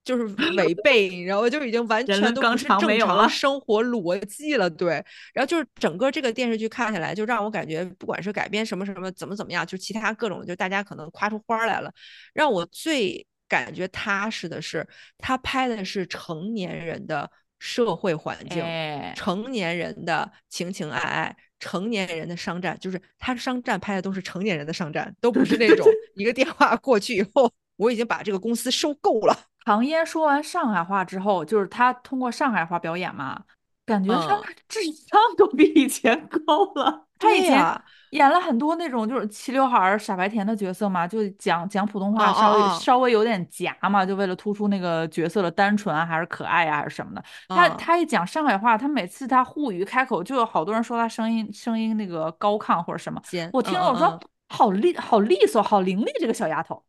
[0.04, 0.24] 就是
[0.56, 5.02] 违背，然后就已经完全都不是正常生活逻辑了，对。
[5.32, 11.90] 然后就是整个这个电视剧看下来，就让我感觉，不管是改编什么什么，怎么怎么样，就其他各种，就大家可能夸出花来了。
[12.34, 14.86] 让我最感觉踏实的是，
[15.16, 18.62] 他拍的是成年人的社会环境，
[19.16, 29.46] 成年人的情情爱爱，成年人的商战，就是他商战拍的都是成年人的商战，都不是那种 一个电话过去以后，我已经把这个公司收购了。
[29.64, 33.42] 唐嫣说完上海话之后，就是她通过上海话表演嘛，
[33.86, 37.06] 感觉她智商都比以前高了。
[37.18, 37.64] 她以前
[38.10, 47.24] 演了很多那种就是齐刘海儿傻白甜的角色嘛，就讲讲普通话稍微稍微有点夹嘛，就为了突出那个角色的单纯啊，还是可爱呀，还是什么的。
[47.48, 53.20] 她她一讲上海话，她每次她沪语开口，就有好多人说她声音声音那个高亢或者什么。
[53.52, 56.84] 我听了我说好利好利索好伶俐这个小丫头。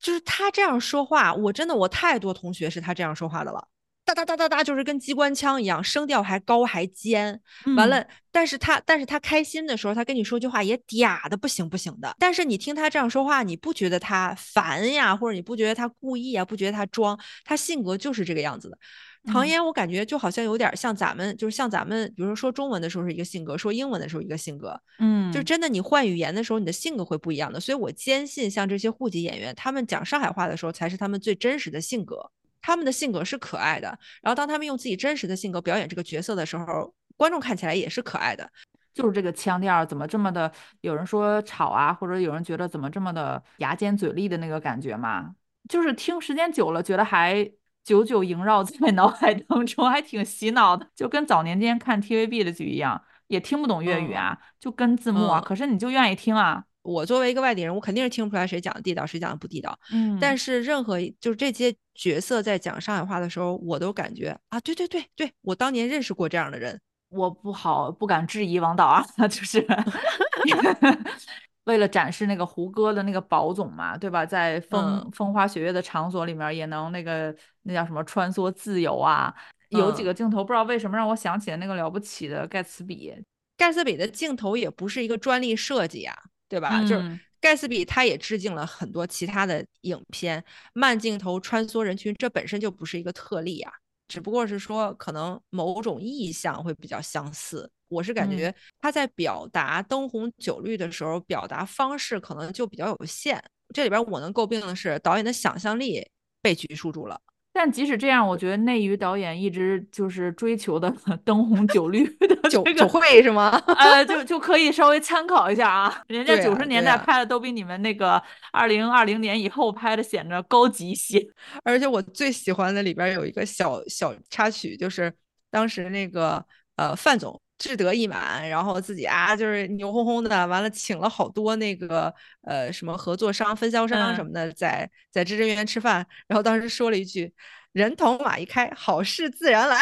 [0.00, 3.68] 就是他这样说话，我真的我太多同学是他这样说话的了，
[4.04, 7.40] 哒哒哒哒哒，就是跟机关枪一样，声调还高还尖。
[7.76, 12.16] 完了，但是他但是他开心的时候，他跟你说句话也嗲的不行不行的。
[12.18, 18.78] 但是你听他这样说话，你不觉得他烦呀，或者你不觉得他故意啊，不觉得他装，他性格就是这个样子的。
[19.26, 27.60] 唐嫣，我感觉就好像有点像咱们，就是像咱们，比如说说中文的时候是一个性格，说英文的时候一个性格，嗯，就真的你换语言的时候，你的性格会不一样的。
[27.60, 32.30] 所以我坚信，像这些户籍演员，他们讲上海话的时候，才是他们最真实的性格。
[32.62, 33.88] 他们的性格是可爱的，
[34.22, 38.50] 然后当他们用自己真实的性格表演这个角色的时候，观众看起来也是可爱的。
[38.94, 40.50] 就是这个腔调怎么这么的，
[40.80, 45.30] 有人说吵啊，或者有人觉得怎么这么的牙尖嘴利的那个感觉嘛，
[45.68, 47.50] 就是听时间久了，觉得还。
[47.90, 56.62] 久久萦绕在脑海当中，还挺洗脑的，就跟早年间看 TVB 的剧一样，也听不懂粤语啊，就跟字幕啊，可是你就愿意听啊。
[56.82, 59.76] 我作为一个外地人，我肯定是听不出来谁讲的地道，谁讲的不地道。
[59.92, 69.66] 嗯，但是任何就是这些角色在讲上海话的时候，我都感觉啊，对对对对，我当年认识过这样的人，我不好不敢质疑王导啊， 就是。
[71.70, 74.26] 为了展示那个胡歌的那个宝总嘛，对吧？
[74.26, 79.32] 在风风花雪月的场所里面，也能那个那叫什么穿梭自由啊？
[79.68, 83.14] 有几个镜头，不知道为什么让我想起了那个了不起的盖茨比。
[83.56, 86.16] 盖茨比的镜头也不是一个专利设计啊，
[86.48, 86.82] 对吧？
[86.82, 93.72] 就是盖茨比他也致敬了很多其他的影片，慢镜头穿梭人群，这本身就不是一个特例啊，
[94.08, 97.70] 只不过是说可能某种意象会比较相似。
[97.90, 103.42] 我是感觉他在表达灯红酒绿的时候，表达方式可能就比较有限。
[103.74, 106.08] 这里边我能诟病的是导演的想象力
[106.40, 107.20] 被拘束住了。
[107.52, 110.88] 但即使这样，我觉得内娱导演一直就是追求的
[111.24, 113.50] 灯红酒绿的 酒酒会是吗？
[113.76, 116.02] 呃，就就可以稍微参考一下啊。
[116.06, 118.22] 人家九十年代拍的都比你们那个
[118.52, 121.20] 二零二零年以后拍的显得高级一些。
[121.64, 125.12] 而且我最喜欢的里边有一个小小插曲，就是
[125.50, 126.44] 当时那个
[126.76, 127.40] 呃范总。
[127.60, 137.30] 志得意满，然后自己啊就是牛哄哄的，完了请了好多那个呃什么合作商、分销商什么的，在在知真园吃饭，然后当时说了一句
[137.72, 139.78] “人头马一开，好事自然来”，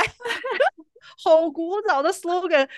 [1.23, 2.69] 好古早的 slogan。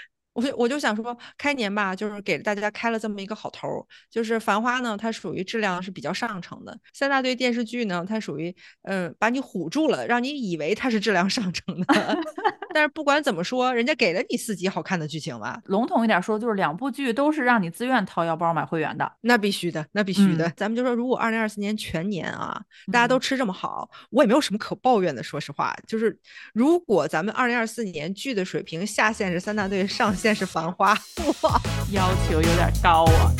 [0.40, 3.84] 我就我就想说，开年吧，就是给大家开了这么一个好头儿。
[4.10, 12.18] 就是《繁花》呢，它属于质量是比较上乘的；三大队电视剧呢，它属于嗯把你唬住了，让你以为它是质量上乘的。
[12.72, 15.60] 但是不管怎么说，人家给了你四集好看的剧情吧。
[15.64, 19.10] 笼统一点说，就是两部剧都是让你自愿掏腰包买会员的。
[19.22, 20.48] 那必须的，那必须的。
[20.56, 22.60] 咱们就说，如果二零二四年全年啊，
[22.92, 25.20] 大家都吃这么好，我也没有什么可抱怨的。
[25.20, 26.16] 说实话，就是
[26.54, 30.96] 如果咱们二零二四年剧的水平下限是三大队，上线是繁花，
[31.40, 31.60] 哇，
[31.90, 33.32] 要求有点高啊。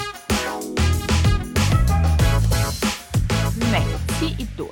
[3.70, 3.84] 每
[4.18, 4.66] 期一怼。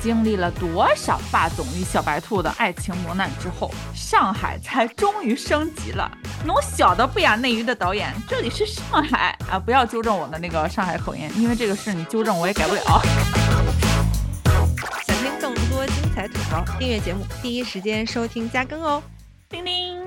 [0.00, 6.08] 经历了多少霸总与小白兔的爱情磨难之后，上海才终于升级了。
[6.44, 9.58] 侬晓得不雅内娱的导演，这里是上海啊！
[9.58, 13.02] 不要纠正我的那个上海口音，因为这个事你纠正我也改不了。
[15.06, 19.02] 想听更多精彩吐槽，订阅节目，第一时间收听加更哦！
[19.48, 19.98] 叮叮。